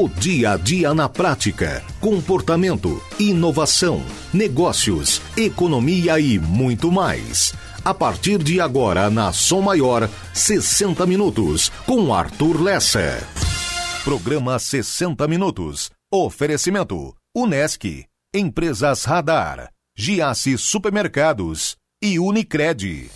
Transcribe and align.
O 0.00 0.08
dia 0.08 0.52
a 0.52 0.56
dia 0.56 0.94
na 0.94 1.08
prática, 1.08 1.84
comportamento, 2.00 3.02
inovação, 3.18 4.00
negócios, 4.32 5.20
economia 5.36 6.20
e 6.20 6.38
muito 6.38 6.92
mais. 6.92 7.52
A 7.84 7.92
partir 7.92 8.40
de 8.40 8.60
agora 8.60 9.10
na 9.10 9.32
Som 9.32 9.60
Maior, 9.60 10.08
60 10.32 11.04
minutos 11.04 11.72
com 11.84 12.14
Arthur 12.14 12.62
Lessa. 12.62 13.18
Programa 14.04 14.56
60 14.56 15.26
minutos. 15.26 15.90
Oferecimento: 16.12 17.12
Unesc, 17.34 18.04
Empresas 18.32 19.04
Radar, 19.04 19.68
Giasse 19.96 20.56
Supermercados 20.56 21.76
e 22.00 22.20
Unicred. 22.20 23.10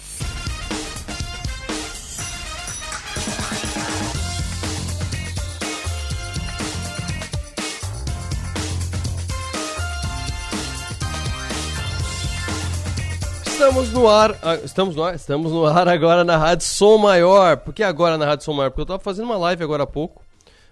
Estamos 13.63 13.93
no 13.93 14.09
ar, 14.09 14.37
ah, 14.43 14.57
estamos 14.57 14.97
no 14.97 15.05
ar, 15.05 15.15
estamos 15.15 15.53
no 15.53 15.65
ar 15.65 15.87
agora 15.87 16.25
na 16.25 16.37
Rádio 16.37 16.67
Som 16.67 16.99
Maior. 16.99 17.57
Por 17.59 17.73
que 17.73 17.85
agora 17.85 18.19
na 18.19 18.27
Rádio 18.27 18.45
Som 18.45 18.55
Maior? 18.55 18.71
Porque 18.71 18.81
eu 18.81 18.83
estava 18.83 18.99
fazendo 19.01 19.27
uma 19.27 19.37
live 19.37 19.63
agora 19.63 19.85
há 19.85 19.87
pouco. 19.87 20.25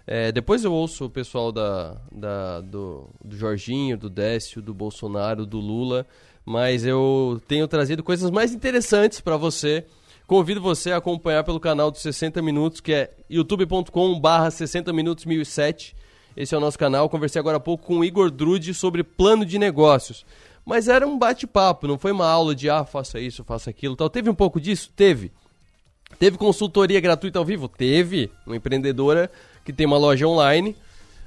É, 0.04 0.32
depois 0.32 0.64
eu 0.64 0.72
ouço 0.72 1.04
o 1.04 1.08
pessoal 1.08 1.52
da, 1.52 1.96
da, 2.10 2.60
do, 2.60 3.08
do 3.24 3.36
Jorginho, 3.36 3.96
do 3.96 4.10
Décio, 4.10 4.60
do 4.60 4.74
Bolsonaro, 4.74 5.46
do 5.46 5.60
Lula, 5.60 6.04
mas 6.44 6.84
eu 6.84 7.40
tenho 7.46 7.68
trazido 7.68 8.02
coisas 8.02 8.28
mais 8.28 8.52
interessantes 8.52 9.20
para 9.20 9.36
você. 9.36 9.86
Convido 10.26 10.60
você 10.60 10.90
a 10.90 10.96
acompanhar 10.96 11.44
pelo 11.44 11.60
canal 11.60 11.92
dos 11.92 12.02
60 12.02 12.42
Minutos, 12.42 12.80
que 12.80 12.92
é 12.92 13.14
youtube.com/barra 13.30 14.50
60 14.50 14.92
Minutos 14.92 15.26
1007. 15.26 15.94
Esse 16.36 16.56
é 16.56 16.58
o 16.58 16.60
nosso 16.60 16.78
canal. 16.78 17.08
Conversei 17.08 17.38
agora 17.38 17.58
há 17.58 17.60
pouco 17.60 17.86
com 17.86 18.00
o 18.00 18.04
Igor 18.04 18.32
Drude 18.32 18.74
sobre 18.74 19.04
plano 19.04 19.46
de 19.46 19.60
negócios. 19.60 20.26
Mas 20.70 20.86
era 20.86 21.04
um 21.04 21.18
bate-papo, 21.18 21.88
não 21.88 21.98
foi 21.98 22.12
uma 22.12 22.28
aula 22.28 22.54
de 22.54 22.70
ah, 22.70 22.84
faça 22.84 23.18
isso, 23.18 23.42
faça 23.42 23.70
aquilo 23.70 23.96
tal. 23.96 24.08
Teve 24.08 24.30
um 24.30 24.34
pouco 24.36 24.60
disso? 24.60 24.88
Teve. 24.94 25.32
Teve 26.16 26.38
consultoria 26.38 27.00
gratuita 27.00 27.40
ao 27.40 27.44
vivo? 27.44 27.66
Teve. 27.66 28.30
Uma 28.46 28.54
empreendedora 28.54 29.28
que 29.64 29.72
tem 29.72 29.84
uma 29.84 29.98
loja 29.98 30.28
online, 30.28 30.76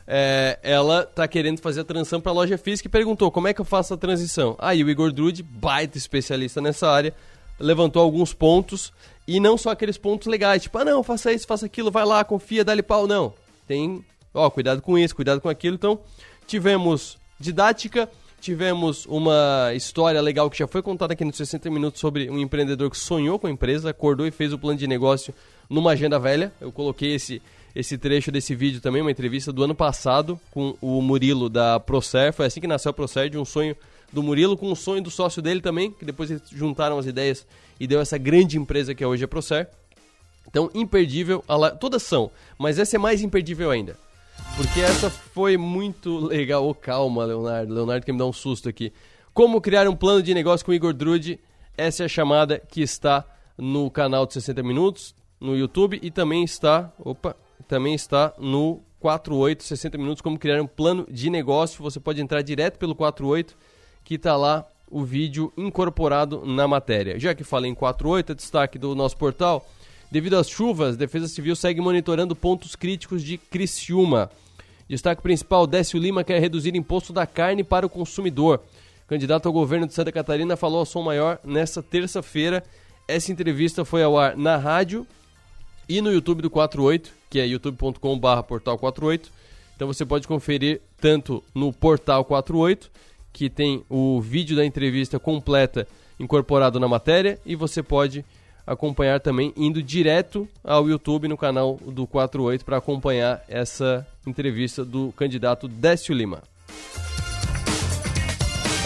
é, 0.08 0.58
ela 0.64 1.06
tá 1.06 1.28
querendo 1.28 1.60
fazer 1.60 1.82
a 1.82 1.84
transição 1.84 2.22
para 2.22 2.32
loja 2.32 2.58
física 2.58 2.88
e 2.88 2.90
perguntou 2.90 3.30
como 3.32 3.50
é 3.50 3.54
que 3.54 3.60
eu 3.60 3.66
faço 3.66 3.94
a 3.94 3.98
transição. 3.98 4.56
Aí 4.60 4.82
o 4.82 4.90
Igor 4.90 5.12
Drude, 5.12 5.44
baita 5.44 5.98
especialista 5.98 6.62
nessa 6.62 6.90
área, 6.90 7.14
levantou 7.60 8.02
alguns 8.02 8.34
pontos 8.34 8.94
e 9.28 9.42
não 9.42 9.58
só 9.58 9.72
aqueles 9.72 9.98
pontos 9.98 10.26
legais, 10.26 10.64
tipo, 10.64 10.78
ah 10.78 10.86
não, 10.86 11.04
faça 11.04 11.34
isso, 11.34 11.46
faça 11.46 11.66
aquilo, 11.66 11.92
vai 11.92 12.06
lá, 12.06 12.24
confia, 12.24 12.64
dá-lhe 12.64 12.82
pau. 12.82 13.06
Não, 13.06 13.34
tem, 13.68 14.06
ó, 14.34 14.50
cuidado 14.50 14.82
com 14.82 14.98
isso, 14.98 15.14
cuidado 15.14 15.42
com 15.42 15.50
aquilo. 15.50 15.76
Então, 15.76 16.00
tivemos 16.48 17.18
didática, 17.38 18.10
Tivemos 18.44 19.06
uma 19.06 19.72
história 19.74 20.20
legal 20.20 20.50
que 20.50 20.60
já 20.60 20.68
foi 20.68 20.82
contada 20.82 21.14
aqui 21.14 21.24
nos 21.24 21.38
60 21.38 21.70
Minutos 21.70 22.02
sobre 22.02 22.30
um 22.30 22.38
empreendedor 22.38 22.92
que 22.92 22.98
sonhou 22.98 23.40
com 23.40 23.48
a 23.48 23.50
empresa, 23.50 23.90
acordou 23.90 24.28
e 24.28 24.32
fez 24.32 24.52
o 24.52 24.60
plano 24.60 24.78
de 24.78 24.86
negócio 24.86 25.34
numa 25.70 25.92
agenda 25.92 26.20
velha. 26.20 26.52
Eu 26.60 26.70
coloquei 26.70 27.16
esse, 27.16 27.42
esse 27.74 27.98
trecho 27.98 28.34
desse 28.34 28.54
vídeo 28.54 28.82
também, 28.82 29.02
uma 29.02 29.10
entrevista 29.10 29.54
do 29.54 29.64
ano 29.64 29.74
passado 29.74 30.38
com 30.52 30.76
o 30.82 31.02
Murilo 31.02 31.48
da 31.48 31.80
Procer. 31.80 32.34
Foi 32.34 32.46
assim 32.46 32.60
que 32.60 32.68
nasceu 32.68 32.90
a 32.90 32.94
Procer, 32.94 33.30
de 33.30 33.38
um 33.38 33.46
sonho 33.46 33.78
do 34.12 34.22
Murilo 34.22 34.58
com 34.58 34.70
o 34.70 34.76
sonho 34.76 35.02
do 35.02 35.10
sócio 35.10 35.42
dele 35.42 35.62
também, 35.62 35.90
que 35.90 36.04
depois 36.04 36.30
eles 36.30 36.44
juntaram 36.52 36.98
as 36.98 37.06
ideias 37.06 37.48
e 37.80 37.88
deu 37.88 38.02
essa 38.02 38.18
grande 38.18 38.58
empresa 38.58 38.94
que 38.94 39.06
é 39.06 39.08
hoje 39.08 39.24
a 39.24 39.28
Procer. 39.30 39.70
Então, 40.50 40.70
imperdível, 40.74 41.42
todas 41.80 42.04
são, 42.04 42.30
mas 42.58 42.78
essa 42.78 42.98
é 42.98 43.00
mais 43.00 43.22
imperdível 43.22 43.72
ainda. 43.72 43.96
Porque 44.56 44.82
essa 44.82 45.10
foi 45.10 45.58
muito 45.58 46.20
legal. 46.20 46.68
Oh, 46.68 46.76
calma, 46.76 47.26
Leonardo. 47.26 47.74
Leonardo 47.74 48.06
quer 48.06 48.12
me 48.12 48.20
dar 48.20 48.26
um 48.26 48.34
susto 48.34 48.70
aqui. 48.70 48.94
Como 49.34 49.60
criar 49.60 49.88
um 49.88 49.96
plano 49.96 50.22
de 50.22 50.34
negócio 50.34 50.66
com 50.66 50.74
Igor 50.74 50.94
Drude. 50.94 51.40
Essa 51.76 52.04
é 52.04 52.06
a 52.06 52.10
chamada 52.10 52.60
que 52.60 52.82
está 52.82 53.26
no 53.58 53.90
canal 53.90 54.28
de 54.28 54.34
60 54.34 54.62
Minutos, 54.62 55.16
no 55.40 55.58
YouTube 55.58 56.00
e 56.02 56.12
também 56.12 56.44
está, 56.44 56.92
opa, 57.00 57.36
também 57.68 57.96
está 57.96 58.34
no 58.38 58.82
48 59.00 59.64
60 59.64 59.98
Minutos 59.98 60.22
como 60.22 60.38
criar 60.38 60.62
um 60.62 60.68
plano 60.68 61.08
de 61.10 61.30
negócio. 61.30 61.82
Você 61.82 62.00
pode 62.00 62.22
entrar 62.22 62.42
direto 62.42 62.78
pelo 62.78 62.94
48 62.94 63.58
que 64.04 64.16
está 64.16 64.36
lá 64.38 64.68
o 64.90 65.04
vídeo 65.04 65.52
incorporado 65.58 66.46
na 66.46 66.68
matéria. 66.68 67.20
Já 67.20 67.34
que 67.34 67.44
falei 67.44 67.72
em 67.72 67.76
48, 67.76 68.32
é 68.32 68.36
destaque 68.36 68.78
do 68.78 68.94
nosso 68.94 69.18
portal. 69.18 69.68
Devido 70.14 70.38
às 70.38 70.48
chuvas, 70.48 70.96
Defesa 70.96 71.28
Civil 71.28 71.56
segue 71.56 71.82
monitorando 71.82 72.36
pontos 72.36 72.76
críticos 72.76 73.24
de 73.24 73.36
Criciúma. 73.36 74.30
Destaque 74.88 75.24
principal: 75.24 75.66
Décio 75.66 76.00
Lima 76.00 76.24
quer 76.24 76.40
reduzir 76.40 76.76
imposto 76.76 77.12
da 77.12 77.26
carne 77.26 77.64
para 77.64 77.88
o 77.88 77.90
consumidor. 77.90 78.62
candidato 79.08 79.48
ao 79.48 79.52
governo 79.52 79.88
de 79.88 79.94
Santa 79.96 80.12
Catarina 80.12 80.56
falou 80.56 80.82
ao 80.82 80.86
Som 80.86 81.02
Maior 81.02 81.40
nesta 81.44 81.82
terça-feira. 81.82 82.64
Essa 83.08 83.32
entrevista 83.32 83.84
foi 83.84 84.04
ao 84.04 84.16
ar 84.16 84.38
na 84.38 84.56
rádio 84.56 85.08
e 85.90 86.00
no 86.00 86.14
YouTube 86.14 86.44
do 86.44 86.50
48, 86.52 87.12
que 87.28 87.40
é 87.40 87.48
youtube.com/barra 87.48 88.44
portal 88.44 88.78
48. 88.78 89.32
Então 89.76 89.88
você 89.88 90.06
pode 90.06 90.28
conferir 90.28 90.80
tanto 91.02 91.44
no 91.56 91.74
portal 91.74 92.24
48, 92.24 92.92
que 93.34 93.50
tem 93.50 93.84
o 93.90 94.22
vídeo 94.22 94.56
da 94.56 94.64
entrevista 94.64 95.18
completa 95.20 95.88
incorporado 96.20 96.80
na 96.80 96.88
matéria, 96.88 97.40
e 97.44 97.56
você 97.56 97.82
pode 97.82 98.24
acompanhar 98.66 99.20
também 99.20 99.54
indo 99.56 99.84
direto 99.84 100.48
ao 100.64 100.88
YouTube 100.88 101.28
no 101.28 101.38
canal 101.38 101.80
do 101.86 102.08
48 102.08 102.64
para 102.64 102.78
acompanhar 102.78 103.44
essa 103.48 104.08
entrevista 104.26 104.86
do 104.86 105.14
candidato 105.18 105.68
Décio 105.68 106.14
Lima. 106.14 106.42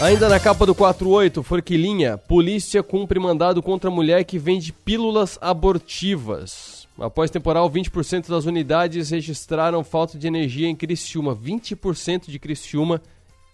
Ainda 0.00 0.28
na 0.28 0.38
capa 0.38 0.64
do 0.64 0.76
48, 0.76 1.42
Forquilinha, 1.42 2.16
polícia 2.16 2.84
cumpre 2.84 3.18
mandado 3.18 3.60
contra 3.60 3.90
mulher 3.90 4.24
que 4.24 4.38
vende 4.38 4.72
pílulas 4.72 5.36
abortivas. 5.40 6.86
Após 7.00 7.32
temporal, 7.32 7.68
20% 7.68 8.28
das 8.28 8.44
unidades 8.44 9.10
registraram 9.10 9.82
falta 9.82 10.16
de 10.16 10.26
energia 10.26 10.68
em 10.68 10.76
Criciúma. 10.76 11.34
20% 11.34 12.28
de 12.28 12.38
Criciúma 12.38 13.02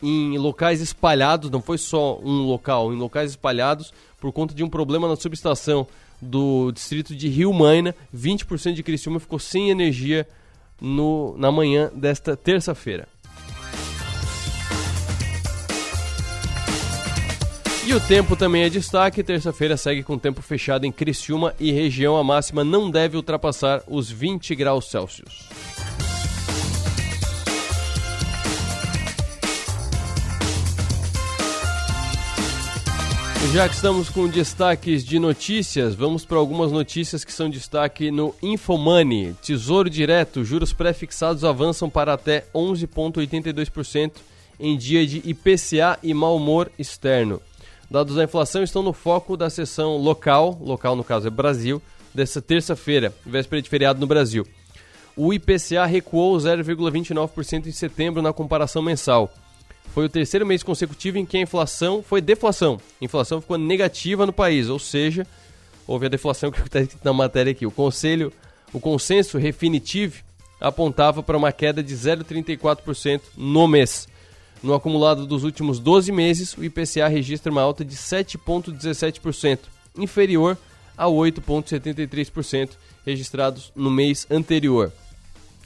em 0.02 0.36
locais 0.36 0.82
espalhados, 0.82 1.50
não 1.50 1.62
foi 1.62 1.78
só 1.78 2.18
um 2.22 2.42
local, 2.42 2.92
em 2.92 2.96
locais 2.96 3.30
espalhados, 3.30 3.92
por 4.20 4.30
conta 4.30 4.54
de 4.54 4.62
um 4.62 4.68
problema 4.68 5.08
na 5.08 5.16
subestação 5.16 5.86
do 6.24 6.72
distrito 6.72 7.14
de 7.14 7.28
Rio 7.28 7.52
Maina, 7.52 7.94
20% 8.14 8.72
de 8.72 8.82
Criciúma 8.82 9.20
ficou 9.20 9.38
sem 9.38 9.70
energia 9.70 10.26
no, 10.80 11.36
na 11.38 11.52
manhã 11.52 11.90
desta 11.94 12.36
terça-feira. 12.36 13.06
E 17.86 17.92
o 17.92 18.00
tempo 18.00 18.34
também 18.34 18.62
é 18.62 18.70
destaque. 18.70 19.22
Terça-feira 19.22 19.76
segue 19.76 20.02
com 20.02 20.16
tempo 20.16 20.40
fechado 20.40 20.86
em 20.86 20.92
Criciúma 20.92 21.54
e 21.60 21.70
região. 21.70 22.16
A 22.16 22.24
máxima 22.24 22.64
não 22.64 22.90
deve 22.90 23.16
ultrapassar 23.16 23.82
os 23.86 24.10
20 24.10 24.54
graus 24.54 24.90
Celsius. 24.90 25.46
Já 33.54 33.68
que 33.68 33.76
estamos 33.76 34.08
com 34.08 34.26
destaques 34.26 35.04
de 35.04 35.16
notícias, 35.16 35.94
vamos 35.94 36.24
para 36.24 36.38
algumas 36.38 36.72
notícias 36.72 37.24
que 37.24 37.32
são 37.32 37.48
destaque 37.48 38.10
no 38.10 38.34
Infomoney. 38.42 39.32
Tesouro 39.40 39.88
Direto, 39.88 40.42
juros 40.44 40.72
pré-fixados 40.72 41.44
avançam 41.44 41.88
para 41.88 42.14
até 42.14 42.46
11,82% 42.52 44.14
em 44.58 44.76
dia 44.76 45.06
de 45.06 45.22
IPCA 45.24 46.00
e 46.02 46.12
mau 46.12 46.34
humor 46.34 46.68
externo. 46.76 47.40
Dados 47.88 48.16
da 48.16 48.24
inflação 48.24 48.64
estão 48.64 48.82
no 48.82 48.92
foco 48.92 49.36
da 49.36 49.48
sessão 49.48 49.98
local, 49.98 50.58
local 50.60 50.96
no 50.96 51.04
caso 51.04 51.28
é 51.28 51.30
Brasil, 51.30 51.80
dessa 52.12 52.42
terça-feira, 52.42 53.14
véspera 53.24 53.62
de 53.62 53.68
feriado 53.68 54.00
no 54.00 54.06
Brasil. 54.08 54.44
O 55.16 55.32
IPCA 55.32 55.86
recuou 55.86 56.36
0,29% 56.38 57.68
em 57.68 57.70
setembro 57.70 58.20
na 58.20 58.32
comparação 58.32 58.82
mensal. 58.82 59.32
Foi 59.92 60.06
o 60.06 60.08
terceiro 60.08 60.44
mês 60.44 60.62
consecutivo 60.62 61.18
em 61.18 61.26
que 61.26 61.36
a 61.36 61.40
inflação 61.40 62.02
foi 62.02 62.20
deflação. 62.20 62.80
A 63.00 63.04
inflação 63.04 63.40
ficou 63.40 63.58
negativa 63.58 64.26
no 64.26 64.32
país, 64.32 64.68
ou 64.68 64.78
seja, 64.78 65.26
houve 65.86 66.06
a 66.06 66.08
deflação 66.08 66.50
que 66.50 66.60
está 66.62 66.80
escrito 66.80 67.04
na 67.04 67.12
matéria 67.12 67.52
aqui. 67.52 67.66
O 67.66 67.70
conselho, 67.70 68.32
o 68.72 68.80
consenso 68.80 69.38
Refinitiv 69.38 70.22
apontava 70.60 71.22
para 71.22 71.36
uma 71.36 71.52
queda 71.52 71.82
de 71.82 71.94
0,34% 71.94 73.20
no 73.36 73.68
mês. 73.68 74.08
No 74.62 74.72
acumulado 74.72 75.26
dos 75.26 75.44
últimos 75.44 75.78
12 75.78 76.10
meses, 76.10 76.56
o 76.56 76.64
IPCA 76.64 77.06
registra 77.06 77.52
uma 77.52 77.60
alta 77.60 77.84
de 77.84 77.96
7,17%, 77.96 79.58
inferior 79.98 80.56
a 80.96 81.06
8,73% 81.06 82.70
registrados 83.04 83.70
no 83.76 83.90
mês 83.90 84.26
anterior. 84.30 84.90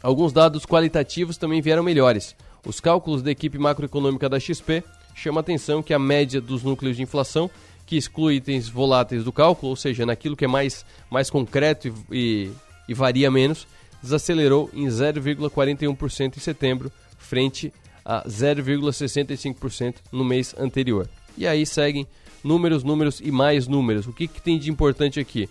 Alguns 0.02 0.32
dados 0.32 0.66
qualitativos 0.66 1.36
também 1.36 1.60
vieram 1.60 1.82
melhores. 1.82 2.34
Os 2.66 2.80
cálculos 2.80 3.22
da 3.22 3.30
equipe 3.30 3.58
macroeconômica 3.58 4.28
da 4.28 4.38
XP 4.38 4.82
chamam 5.14 5.38
a 5.38 5.40
atenção 5.40 5.82
que 5.82 5.92
a 5.92 5.98
média 5.98 6.40
dos 6.40 6.62
núcleos 6.62 6.96
de 6.96 7.02
inflação, 7.02 7.50
que 7.86 7.96
exclui 7.96 8.36
itens 8.36 8.68
voláteis 8.68 9.24
do 9.24 9.32
cálculo, 9.32 9.70
ou 9.70 9.76
seja, 9.76 10.04
naquilo 10.04 10.36
que 10.36 10.44
é 10.44 10.48
mais, 10.48 10.84
mais 11.10 11.30
concreto 11.30 11.88
e, 11.88 11.92
e, 12.12 12.50
e 12.88 12.94
varia 12.94 13.30
menos, 13.30 13.66
desacelerou 14.02 14.70
em 14.72 14.86
0,41% 14.86 16.36
em 16.36 16.40
setembro, 16.40 16.92
frente 17.18 17.72
a 18.04 18.24
0,65% 18.26 19.96
no 20.12 20.24
mês 20.24 20.54
anterior. 20.58 21.08
E 21.36 21.46
aí 21.46 21.66
seguem 21.66 22.06
números, 22.42 22.82
números 22.84 23.20
e 23.20 23.30
mais 23.30 23.66
números. 23.66 24.06
O 24.06 24.12
que, 24.12 24.28
que 24.28 24.40
tem 24.40 24.58
de 24.58 24.70
importante 24.70 25.20
aqui? 25.20 25.48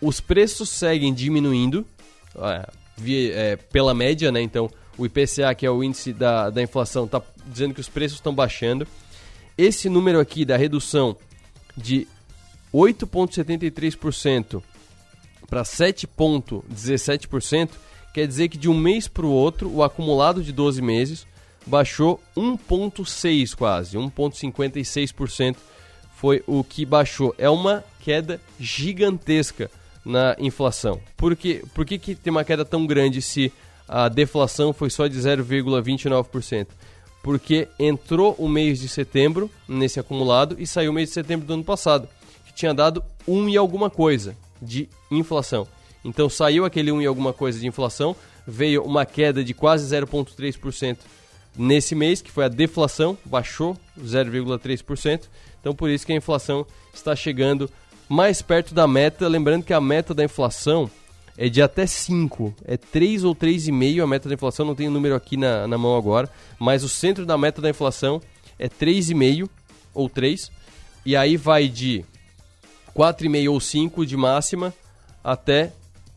Os 0.00 0.20
preços 0.20 0.68
seguem 0.68 1.12
diminuindo, 1.12 1.86
é, 2.36 2.68
via, 2.96 3.34
é, 3.34 3.56
pela 3.56 3.94
média, 3.94 4.32
né? 4.32 4.40
Então, 4.40 4.70
o 5.02 5.06
IPCA, 5.06 5.52
que 5.56 5.66
é 5.66 5.70
o 5.70 5.82
índice 5.82 6.12
da, 6.12 6.48
da 6.48 6.62
inflação, 6.62 7.06
está 7.06 7.20
dizendo 7.46 7.74
que 7.74 7.80
os 7.80 7.88
preços 7.88 8.18
estão 8.18 8.32
baixando. 8.32 8.86
Esse 9.58 9.88
número 9.88 10.20
aqui 10.20 10.44
da 10.44 10.56
redução 10.56 11.16
de 11.76 12.06
8,73% 12.72 14.62
para 15.48 15.64
7,17% 15.64 17.70
quer 18.14 18.28
dizer 18.28 18.48
que 18.48 18.56
de 18.56 18.68
um 18.68 18.78
mês 18.78 19.08
para 19.08 19.26
o 19.26 19.30
outro, 19.30 19.68
o 19.70 19.82
acumulado 19.82 20.40
de 20.42 20.52
12 20.52 20.80
meses 20.80 21.26
baixou 21.66 22.22
1,6 22.36 23.56
quase, 23.56 23.98
1,56% 23.98 25.56
foi 26.14 26.44
o 26.46 26.62
que 26.62 26.86
baixou. 26.86 27.34
É 27.36 27.50
uma 27.50 27.82
queda 28.00 28.40
gigantesca 28.60 29.68
na 30.04 30.36
inflação. 30.38 31.00
Por, 31.16 31.36
por 31.74 31.84
que, 31.84 31.98
que 31.98 32.14
tem 32.14 32.30
uma 32.30 32.44
queda 32.44 32.64
tão 32.64 32.86
grande 32.86 33.20
se 33.20 33.52
a 33.92 34.08
deflação 34.08 34.72
foi 34.72 34.88
só 34.88 35.06
de 35.06 35.18
0,29%? 35.18 36.68
Porque 37.22 37.68
entrou 37.78 38.34
o 38.38 38.48
mês 38.48 38.80
de 38.80 38.88
setembro 38.88 39.50
nesse 39.68 40.00
acumulado 40.00 40.56
e 40.58 40.66
saiu 40.66 40.90
o 40.90 40.94
mês 40.94 41.10
de 41.10 41.14
setembro 41.14 41.46
do 41.46 41.52
ano 41.52 41.62
passado, 41.62 42.08
que 42.46 42.54
tinha 42.54 42.72
dado 42.72 43.04
1 43.28 43.50
e 43.50 43.56
alguma 43.58 43.90
coisa 43.90 44.34
de 44.62 44.88
inflação. 45.10 45.68
Então 46.02 46.26
saiu 46.30 46.64
aquele 46.64 46.90
1 46.90 47.02
e 47.02 47.06
alguma 47.06 47.34
coisa 47.34 47.60
de 47.60 47.66
inflação, 47.66 48.16
veio 48.46 48.82
uma 48.82 49.04
queda 49.04 49.44
de 49.44 49.52
quase 49.52 49.94
0,3% 49.94 50.96
nesse 51.56 51.94
mês, 51.94 52.22
que 52.22 52.30
foi 52.30 52.46
a 52.46 52.48
deflação, 52.48 53.16
baixou 53.26 53.76
0,3%. 54.00 55.24
Então 55.60 55.74
por 55.74 55.90
isso 55.90 56.06
que 56.06 56.14
a 56.14 56.16
inflação 56.16 56.66
está 56.94 57.14
chegando 57.14 57.70
mais 58.08 58.40
perto 58.40 58.74
da 58.74 58.88
meta. 58.88 59.28
Lembrando 59.28 59.64
que 59.64 59.74
a 59.74 59.80
meta 59.82 60.14
da 60.14 60.24
inflação 60.24 60.90
é 61.36 61.48
de 61.48 61.62
até 61.62 61.86
5. 61.86 62.54
É 62.64 62.76
3 62.76 63.24
ou 63.24 63.34
3,5 63.34 64.02
a 64.02 64.06
meta 64.06 64.28
da 64.28 64.34
inflação, 64.34 64.66
não 64.66 64.74
tenho 64.74 64.90
o 64.90 64.92
número 64.92 65.14
aqui 65.14 65.36
na, 65.36 65.66
na 65.66 65.78
mão 65.78 65.96
agora. 65.96 66.28
Mas 66.58 66.82
o 66.84 66.88
centro 66.88 67.24
da 67.24 67.38
meta 67.38 67.60
da 67.60 67.70
inflação 67.70 68.20
é 68.58 68.68
3,5 68.68 69.48
ou 69.94 70.08
3. 70.08 70.50
E 71.04 71.16
aí 71.16 71.36
vai 71.36 71.68
de 71.68 72.04
4,5 72.96 73.50
ou 73.50 73.60
5 73.60 74.06
de 74.06 74.16
máxima 74.16 74.72
até 75.24 75.72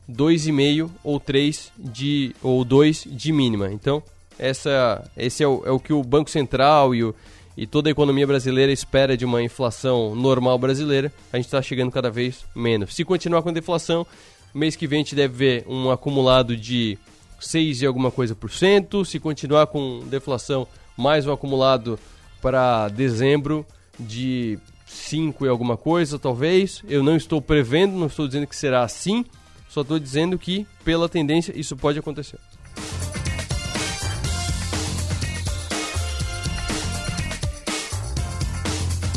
2,5 0.09 0.89
ou 1.03 1.19
3 1.19 1.71
de 1.77 2.35
ou 2.41 2.63
2 2.63 3.07
de 3.09 3.31
mínima. 3.31 3.71
Então, 3.71 4.03
essa, 4.37 5.09
esse 5.17 5.43
é 5.43 5.47
o, 5.47 5.63
é 5.65 5.71
o 5.71 5.79
que 5.79 5.93
o 5.93 6.03
Banco 6.03 6.29
Central 6.29 6.93
e, 6.93 7.03
o, 7.03 7.15
e 7.57 7.65
toda 7.65 7.89
a 7.89 7.91
economia 7.91 8.27
brasileira 8.27 8.71
espera 8.71 9.17
de 9.17 9.25
uma 9.25 9.41
inflação 9.41 10.13
normal 10.15 10.57
brasileira. 10.59 11.11
A 11.31 11.37
gente 11.37 11.45
está 11.45 11.61
chegando 11.61 11.91
cada 11.91 12.11
vez 12.11 12.45
menos. 12.53 12.93
Se 12.93 13.03
continuar 13.03 13.41
com 13.41 13.49
a 13.49 13.53
deflação, 13.53 14.05
mês 14.55 14.75
que 14.75 14.87
vem 14.87 14.99
a 14.99 15.03
gente 15.03 15.15
deve 15.15 15.33
ver 15.33 15.65
um 15.67 15.91
acumulado 15.91 16.55
de 16.55 16.97
6 17.39 17.81
e 17.81 17.85
alguma 17.85 18.09
coisa 18.09 18.33
por 18.33 18.49
cento. 18.49 19.03
Se 19.03 19.19
continuar 19.19 19.67
com 19.67 20.03
deflação, 20.07 20.67
mais 20.97 21.27
um 21.27 21.33
acumulado 21.33 21.99
para 22.41 22.87
dezembro 22.87 23.65
de 23.99 24.57
5 24.85 25.45
e 25.45 25.49
alguma 25.49 25.75
coisa, 25.75 26.17
talvez. 26.17 26.81
Eu 26.87 27.03
não 27.03 27.17
estou 27.17 27.41
prevendo, 27.41 27.97
não 27.97 28.07
estou 28.07 28.27
dizendo 28.27 28.47
que 28.47 28.55
será 28.55 28.83
assim, 28.83 29.25
só 29.69 29.81
estou 29.81 29.99
dizendo 29.99 30.39
que, 30.39 30.65
pela 30.83 31.09
tendência, 31.09 31.53
isso 31.57 31.75
pode 31.75 31.99
acontecer. 31.99 32.39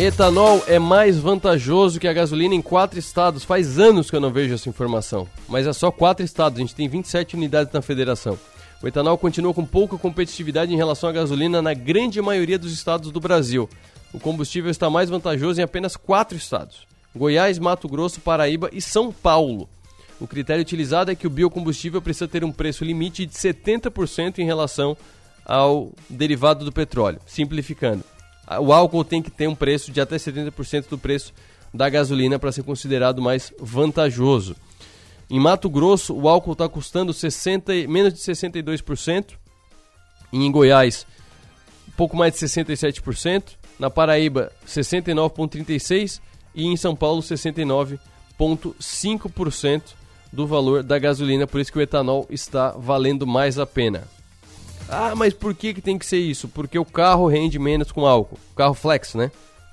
Etanol 0.00 0.62
é 0.68 0.78
mais 0.78 1.18
vantajoso 1.18 1.98
que 1.98 2.06
a 2.06 2.12
gasolina 2.12 2.54
em 2.54 2.62
quatro 2.62 3.00
estados. 3.00 3.42
Faz 3.42 3.80
anos 3.80 4.08
que 4.08 4.14
eu 4.14 4.20
não 4.20 4.30
vejo 4.30 4.54
essa 4.54 4.68
informação. 4.68 5.26
Mas 5.48 5.66
é 5.66 5.72
só 5.72 5.90
quatro 5.90 6.24
estados, 6.24 6.56
a 6.56 6.60
gente 6.60 6.72
tem 6.72 6.88
27 6.88 7.34
unidades 7.34 7.72
na 7.72 7.82
federação. 7.82 8.38
O 8.80 8.86
etanol 8.86 9.18
continua 9.18 9.52
com 9.52 9.66
pouca 9.66 9.98
competitividade 9.98 10.72
em 10.72 10.76
relação 10.76 11.10
à 11.10 11.12
gasolina 11.12 11.60
na 11.60 11.74
grande 11.74 12.22
maioria 12.22 12.56
dos 12.56 12.72
estados 12.72 13.10
do 13.10 13.18
Brasil. 13.18 13.68
O 14.12 14.20
combustível 14.20 14.70
está 14.70 14.88
mais 14.88 15.10
vantajoso 15.10 15.60
em 15.60 15.64
apenas 15.64 15.96
quatro 15.96 16.38
estados: 16.38 16.86
Goiás, 17.12 17.58
Mato 17.58 17.88
Grosso, 17.88 18.20
Paraíba 18.20 18.70
e 18.72 18.80
São 18.80 19.10
Paulo. 19.10 19.68
O 20.20 20.28
critério 20.28 20.62
utilizado 20.62 21.10
é 21.10 21.16
que 21.16 21.26
o 21.26 21.30
biocombustível 21.30 22.00
precisa 22.00 22.28
ter 22.28 22.44
um 22.44 22.52
preço 22.52 22.84
limite 22.84 23.26
de 23.26 23.34
70% 23.34 24.38
em 24.38 24.44
relação 24.44 24.96
ao 25.44 25.90
derivado 26.08 26.64
do 26.64 26.70
petróleo. 26.70 27.18
Simplificando, 27.26 28.04
o 28.60 28.72
álcool 28.72 29.04
tem 29.04 29.22
que 29.22 29.30
ter 29.30 29.46
um 29.46 29.54
preço 29.54 29.92
de 29.92 30.00
até 30.00 30.16
70% 30.16 30.88
do 30.88 30.98
preço 30.98 31.32
da 31.72 31.88
gasolina 31.88 32.38
para 32.38 32.52
ser 32.52 32.62
considerado 32.62 33.20
mais 33.20 33.52
vantajoso. 33.58 34.54
Em 35.30 35.38
Mato 35.38 35.68
Grosso, 35.68 36.14
o 36.14 36.26
álcool 36.28 36.52
está 36.52 36.66
custando 36.68 37.12
60, 37.12 37.72
menos 37.86 38.14
de 38.14 38.20
62%. 38.20 39.34
E 40.32 40.38
em 40.38 40.50
Goiás, 40.50 41.06
pouco 41.96 42.16
mais 42.16 42.32
de 42.32 42.38
67%. 42.40 43.58
Na 43.78 43.90
Paraíba, 43.90 44.50
69,36%. 44.66 46.20
E 46.54 46.66
em 46.66 46.76
São 46.76 46.96
Paulo, 46.96 47.20
69,5% 47.20 49.82
do 50.32 50.46
valor 50.46 50.82
da 50.82 50.98
gasolina. 50.98 51.46
Por 51.46 51.60
isso 51.60 51.70
que 51.70 51.78
o 51.78 51.82
etanol 51.82 52.26
está 52.30 52.70
valendo 52.70 53.26
mais 53.26 53.58
a 53.58 53.66
pena. 53.66 54.08
Ah, 54.88 55.14
mas 55.14 55.34
por 55.34 55.54
que, 55.54 55.74
que 55.74 55.80
tem 55.80 55.98
que 55.98 56.06
ser 56.06 56.18
isso? 56.18 56.48
Porque 56.48 56.78
o 56.78 56.84
carro 56.84 57.26
rende 57.26 57.58
menos 57.58 57.92
com 57.92 58.06
álcool. 58.06 58.38
Carro 58.56 58.74
flex, 58.74 59.14
né? 59.14 59.30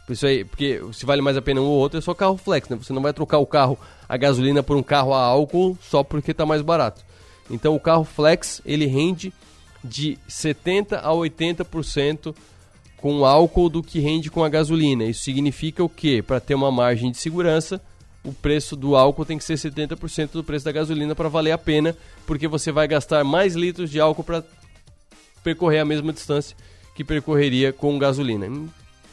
Isso 0.10 0.28
aí, 0.28 0.44
porque 0.44 0.82
se 0.94 1.06
vale 1.06 1.22
mais 1.22 1.36
a 1.36 1.42
pena 1.42 1.62
um 1.62 1.66
ou 1.66 1.80
outro, 1.80 1.98
é 1.98 2.02
só 2.02 2.14
carro 2.14 2.38
flex, 2.38 2.70
né? 2.70 2.78
Você 2.78 2.94
não 2.94 3.02
vai 3.02 3.14
trocar 3.14 3.40
o 3.40 3.46
carro 3.46 3.78
a 4.08 4.18
gasolina 4.18 4.62
por 4.62 4.78
um 4.78 4.84
carro 4.84 5.14
a 5.14 5.22
álcool 5.22 5.78
só 5.82 6.04
porque 6.04 6.32
está 6.32 6.46
mais 6.46 6.62
barato. 6.62 7.04
Então 7.50 7.76
o 7.76 7.80
carro 7.80 8.04
flex, 8.04 8.62
ele 8.66 8.86
rende 8.86 9.34
de 9.84 10.18
70 10.28 11.00
a 11.00 11.10
80% 11.12 12.36
com 12.98 13.26
álcool 13.26 13.70
do 13.70 13.84
que 13.84 14.00
rende 14.00 14.30
com 14.30 14.44
a 14.44 14.50
gasolina. 14.50 15.06
Isso 15.06 15.24
significa 15.24 15.84
o 15.84 15.90
quê? 15.90 16.24
Para 16.26 16.40
ter 16.40 16.56
uma 16.56 16.72
margem 16.72 17.12
de 17.12 17.18
segurança, 17.18 17.82
o 18.24 18.34
preço 18.34 18.76
do 18.76 18.96
álcool 18.96 19.26
tem 19.26 19.38
que 19.38 19.44
ser 19.44 19.56
70% 19.56 20.32
do 20.32 20.44
preço 20.44 20.66
da 20.66 20.72
gasolina 20.72 21.16
para 21.16 21.30
valer 21.30 21.52
a 21.52 21.58
pena, 21.58 21.96
porque 22.26 22.48
você 22.48 22.72
vai 22.72 22.88
gastar 22.88 23.24
mais 23.24 23.56
litros 23.56 23.90
de 23.90 24.00
álcool 24.00 24.24
para 24.24 24.44
percorrer 25.46 25.80
a 25.80 25.86
mesma 25.86 26.12
distância 26.12 26.58
que 26.96 27.04
percorreria 27.04 27.72
com 27.72 28.00
gasolina. 28.00 28.48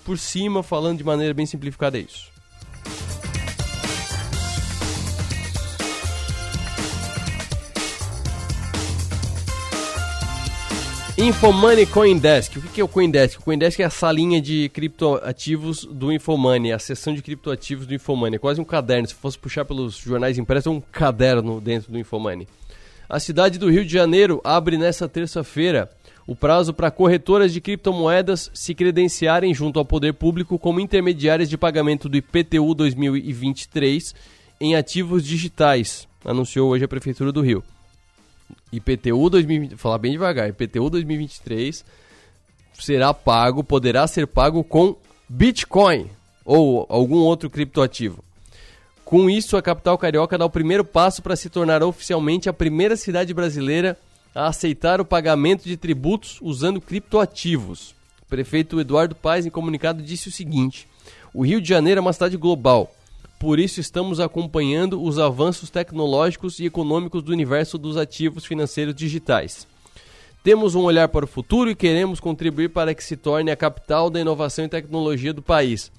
Por 0.02 0.16
cima, 0.16 0.62
falando 0.62 0.96
de 0.96 1.04
maneira 1.04 1.34
bem 1.34 1.44
simplificada, 1.44 1.98
é 1.98 2.00
isso. 2.00 2.32
Infomoney 11.18 11.84
Coindesk. 11.84 12.56
O 12.56 12.62
que 12.62 12.80
é 12.80 12.84
o 12.84 12.88
Coindesk? 12.88 13.38
O 13.38 13.44
Coindesk 13.44 13.78
é 13.80 13.84
a 13.84 13.90
salinha 13.90 14.40
de 14.40 14.70
criptoativos 14.70 15.84
do 15.84 16.10
Infomoney, 16.10 16.72
a 16.72 16.78
seção 16.78 17.14
de 17.14 17.20
criptoativos 17.20 17.86
do 17.86 17.94
Infomoney. 17.94 18.36
É 18.36 18.38
quase 18.38 18.60
um 18.60 18.64
caderno. 18.64 19.06
Se 19.06 19.14
fosse 19.14 19.38
puxar 19.38 19.66
pelos 19.66 19.96
jornais 19.98 20.38
impressos, 20.38 20.66
é 20.66 20.70
um 20.70 20.80
caderno 20.80 21.60
dentro 21.60 21.92
do 21.92 21.98
Infomoney. 21.98 22.48
A 23.08 23.20
cidade 23.20 23.58
do 23.58 23.70
Rio 23.70 23.84
de 23.84 23.92
Janeiro 23.92 24.40
abre 24.42 24.78
nesta 24.78 25.06
terça-feira 25.06 25.90
o 26.26 26.36
prazo 26.36 26.72
para 26.72 26.90
corretoras 26.90 27.52
de 27.52 27.60
criptomoedas 27.60 28.50
se 28.54 28.74
credenciarem 28.74 29.52
junto 29.52 29.78
ao 29.78 29.84
poder 29.84 30.14
público 30.14 30.58
como 30.58 30.80
intermediárias 30.80 31.48
de 31.48 31.58
pagamento 31.58 32.08
do 32.08 32.16
IPTU 32.16 32.74
2023 32.74 34.14
em 34.60 34.76
ativos 34.76 35.24
digitais, 35.24 36.06
anunciou 36.24 36.70
hoje 36.70 36.84
a 36.84 36.88
Prefeitura 36.88 37.32
do 37.32 37.40
Rio. 37.40 37.64
IPTU 38.72 39.28
2020, 39.28 39.76
falar 39.76 39.98
bem 39.98 40.12
devagar, 40.12 40.48
IPTU 40.48 40.88
2023 40.88 41.84
será 42.74 43.12
pago, 43.12 43.62
poderá 43.62 44.06
ser 44.06 44.26
pago 44.26 44.64
com 44.64 44.96
Bitcoin 45.28 46.08
ou 46.44 46.86
algum 46.88 47.18
outro 47.18 47.50
criptoativo. 47.50 48.24
Com 49.04 49.28
isso, 49.28 49.56
a 49.56 49.62
capital 49.62 49.98
carioca 49.98 50.38
dá 50.38 50.44
o 50.44 50.50
primeiro 50.50 50.84
passo 50.84 51.22
para 51.22 51.36
se 51.36 51.50
tornar 51.50 51.82
oficialmente 51.82 52.48
a 52.48 52.52
primeira 52.52 52.96
cidade 52.96 53.34
brasileira 53.34 53.98
aceitar 54.34 55.00
o 55.00 55.04
pagamento 55.04 55.64
de 55.64 55.76
tributos 55.76 56.38
usando 56.40 56.80
criptoativos. 56.80 57.94
O 58.22 58.26
prefeito 58.26 58.80
Eduardo 58.80 59.14
Paes, 59.14 59.44
em 59.44 59.50
comunicado, 59.50 60.02
disse 60.02 60.28
o 60.28 60.32
seguinte: 60.32 60.88
O 61.34 61.44
Rio 61.44 61.60
de 61.60 61.68
Janeiro 61.68 61.98
é 61.98 62.02
uma 62.02 62.12
cidade 62.12 62.36
global. 62.36 62.94
Por 63.38 63.58
isso, 63.58 63.80
estamos 63.80 64.20
acompanhando 64.20 65.02
os 65.02 65.18
avanços 65.18 65.68
tecnológicos 65.68 66.60
e 66.60 66.66
econômicos 66.66 67.22
do 67.22 67.32
universo 67.32 67.76
dos 67.76 67.96
ativos 67.96 68.44
financeiros 68.44 68.94
digitais. 68.94 69.66
Temos 70.44 70.74
um 70.74 70.82
olhar 70.82 71.08
para 71.08 71.24
o 71.24 71.28
futuro 71.28 71.70
e 71.70 71.74
queremos 71.74 72.18
contribuir 72.18 72.68
para 72.70 72.94
que 72.94 73.04
se 73.04 73.16
torne 73.16 73.50
a 73.50 73.56
capital 73.56 74.10
da 74.10 74.20
inovação 74.20 74.64
e 74.64 74.68
tecnologia 74.68 75.32
do 75.32 75.40
país. 75.40 75.90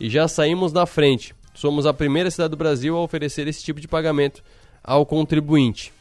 E 0.00 0.10
já 0.10 0.26
saímos 0.26 0.72
na 0.72 0.84
frente. 0.84 1.32
Somos 1.54 1.86
a 1.86 1.94
primeira 1.94 2.28
cidade 2.28 2.50
do 2.50 2.56
Brasil 2.56 2.96
a 2.96 3.00
oferecer 3.00 3.46
esse 3.46 3.62
tipo 3.62 3.80
de 3.80 3.86
pagamento 3.86 4.42
ao 4.82 5.06
contribuinte. 5.06 5.93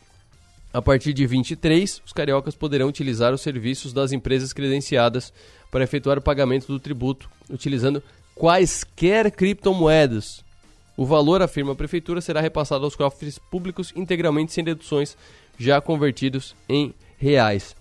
A 0.74 0.82
partir 0.82 1.14
de 1.14 1.28
23, 1.28 2.02
os 2.04 2.12
cariocas 2.12 2.56
poderão 2.56 2.88
utilizar 2.88 3.32
os 3.32 3.42
serviços 3.42 3.94
das 3.94 4.12
empresas 4.12 4.52
credenciadas 4.52 5.32
para 5.70 5.84
efetuar 5.84 6.18
o 6.18 6.22
pagamento 6.22 6.66
do 6.66 6.80
tributo, 6.80 7.30
utilizando 7.48 8.02
quaisquer 8.34 9.30
criptomoedas. 9.30 10.44
O 10.98 11.06
valor, 11.06 11.44
afirma 11.44 11.74
a 11.74 11.76
prefeitura, 11.76 12.22
será 12.22 12.42
repassado 12.42 12.86
aos 12.86 12.96
cofres 12.96 13.38
públicos 13.38 13.94
integralmente 13.96 14.52
sem 14.52 14.64
deduções, 14.64 15.16
já 15.60 15.80
convertidos 15.80 16.56
em 16.68 16.92
reais. 17.20 17.76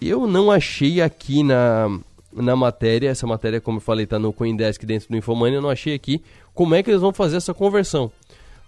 Eu 0.00 0.24
não 0.24 0.48
achei 0.48 1.00
aqui 1.00 1.42
na, 1.42 1.98
na 2.32 2.54
matéria, 2.54 3.10
essa 3.10 3.26
matéria, 3.26 3.60
como 3.60 3.78
eu 3.78 3.82
falei, 3.82 4.04
está 4.04 4.18
no 4.18 4.32
Coindesk 4.32 4.84
dentro 4.84 5.08
do 5.08 5.16
Infomania, 5.16 5.58
eu 5.58 5.62
não 5.62 5.70
achei 5.70 5.94
aqui 5.94 6.22
como 6.54 6.76
é 6.76 6.84
que 6.84 6.90
eles 6.90 7.00
vão 7.00 7.12
fazer 7.12 7.36
essa 7.36 7.52
conversão. 7.52 8.12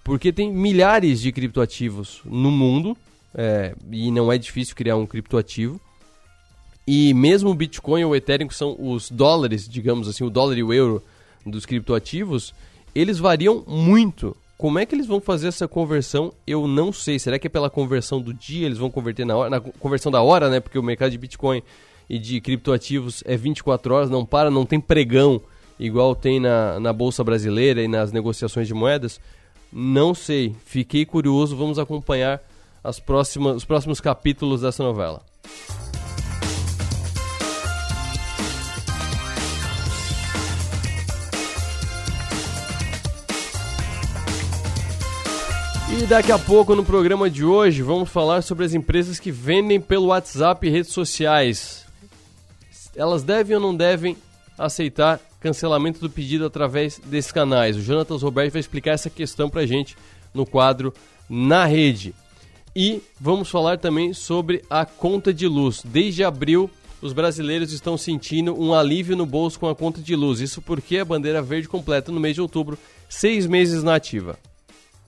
Porque 0.03 0.33
tem 0.33 0.53
milhares 0.53 1.21
de 1.21 1.31
criptoativos 1.31 2.21
no 2.25 2.51
mundo, 2.51 2.97
é, 3.35 3.75
e 3.91 4.11
não 4.11 4.33
é 4.33 4.39
difícil 4.39 4.75
criar 4.75 4.97
um 4.97 5.07
criptoativo. 5.07 5.81
E 6.87 7.15
mesmo 7.15 7.51
o 7.51 7.55
Bitcoin 7.55 8.05
ou 8.05 8.13
o 8.13 8.17
Ethereum, 8.17 8.47
que 8.47 8.55
são 8.55 8.77
os 8.79 9.11
dólares, 9.11 9.69
digamos 9.69 10.09
assim, 10.09 10.23
o 10.25 10.31
dólar 10.31 10.59
e 10.59 10.63
o 10.63 10.73
euro 10.73 11.03
dos 11.45 11.65
criptoativos, 11.65 12.55
eles 12.95 13.19
variam 13.19 13.65
muito. 13.67 14.37
Como 14.57 14.79
é 14.79 14.87
que 14.87 14.95
eles 14.95 15.07
vão 15.07 15.21
fazer 15.21 15.49
essa 15.49 15.67
conversão? 15.67 16.33
Eu 16.47 16.69
não 16.69 16.93
sei. 16.93 17.19
Será 17.19 17.39
que 17.39 17.47
é 17.47 17.51
pela 17.51 17.71
conversão 17.71 18.21
do 18.21 18.33
dia? 18.33 18.67
Eles 18.67 18.79
vão 18.79 18.91
converter 18.91 19.25
na 19.25 19.37
hora, 19.37 19.51
na 19.51 19.61
conversão 19.61 20.13
da 20.13 20.23
hora, 20.23 20.49
né? 20.49 20.61
Porque 20.61 20.79
o 20.79 20.83
mercado 20.83 21.11
de 21.11 21.19
Bitcoin 21.19 21.63
e 22.09 22.19
de 22.19 22.41
criptoativos 22.41 23.23
é 23.27 23.37
24 23.37 23.95
horas, 23.95 24.11
não 24.11 24.25
para, 24.27 24.51
não 24.51 24.67
tem 24.67 24.79
pregão 24.79 25.41
igual 25.79 26.15
tem 26.15 26.39
na, 26.39 26.79
na 26.79 26.93
Bolsa 26.93 27.25
Brasileira 27.25 27.83
e 27.83 27.89
nas 27.89 28.13
negociações 28.13 28.69
de 28.69 28.75
moedas. 28.75 29.21
Não 29.73 30.15
sei. 30.15 30.55
Fiquei 30.65 31.05
curioso. 31.05 31.57
Vamos 31.57 31.79
acompanhar 31.79 32.41
as 32.85 33.01
próximas, 33.01 33.57
os 33.57 33.65
próximos 33.65 33.99
capítulos 33.99 34.61
dessa 34.61 34.83
novela. 34.83 35.23
E 45.97 46.07
daqui 46.07 46.33
a 46.33 46.39
pouco 46.39 46.75
no 46.75 46.85
programa 46.85 47.31
de 47.31 47.45
hoje 47.45 47.81
vamos 47.81 48.11
falar 48.11 48.43
sobre 48.43 48.65
as 48.65 48.75
empresas 48.75 49.19
que 49.19 49.31
vendem 49.31 49.81
pelo 49.81 50.09
WhatsApp 50.09 50.67
e 50.67 50.71
redes 50.71 50.93
sociais. 50.93 51.87
Elas 52.95 53.23
devem 53.23 53.57
ou 53.57 53.63
não 53.63 53.75
devem 53.75 54.17
aceitar 54.59 55.21
cancelamento 55.41 56.01
do 56.01 56.11
pedido 56.11 56.45
através 56.47 56.99
desses 56.99 57.31
canais? 57.31 57.77
O 57.77 57.83
Jonathan 57.83 58.17
Roberto 58.17 58.53
vai 58.53 58.61
explicar 58.61 58.93
essa 58.93 59.09
questão 59.09 59.49
pra 59.49 59.67
gente 59.67 59.97
no 60.35 60.45
quadro 60.45 60.93
Na 61.29 61.65
Rede. 61.65 62.15
E 62.77 63.03
vamos 63.21 63.49
falar 63.49 63.79
também 63.79 64.13
sobre 64.13 64.63
a 64.69 64.85
conta 64.85 65.33
de 65.33 65.47
luz. 65.47 65.83
Desde 65.85 66.25
abril, 66.25 66.69
os 67.01 67.13
brasileiros 67.13 67.73
estão 67.73 67.97
sentindo 67.97 68.59
um 68.59 68.75
alívio 68.75 69.17
no 69.17 69.25
bolso 69.25 69.61
com 69.61 69.69
a 69.69 69.75
conta 69.75 70.01
de 70.01 70.17
luz. 70.17 70.41
Isso 70.41 70.61
porque 70.61 70.99
a 70.99 71.05
bandeira 71.05 71.41
verde 71.41 71.69
completa 71.69 72.11
no 72.11 72.19
mês 72.19 72.35
de 72.35 72.41
outubro 72.41 72.77
seis 73.09 73.47
meses 73.47 73.83
na 73.83 73.95
ativa. 73.95 74.39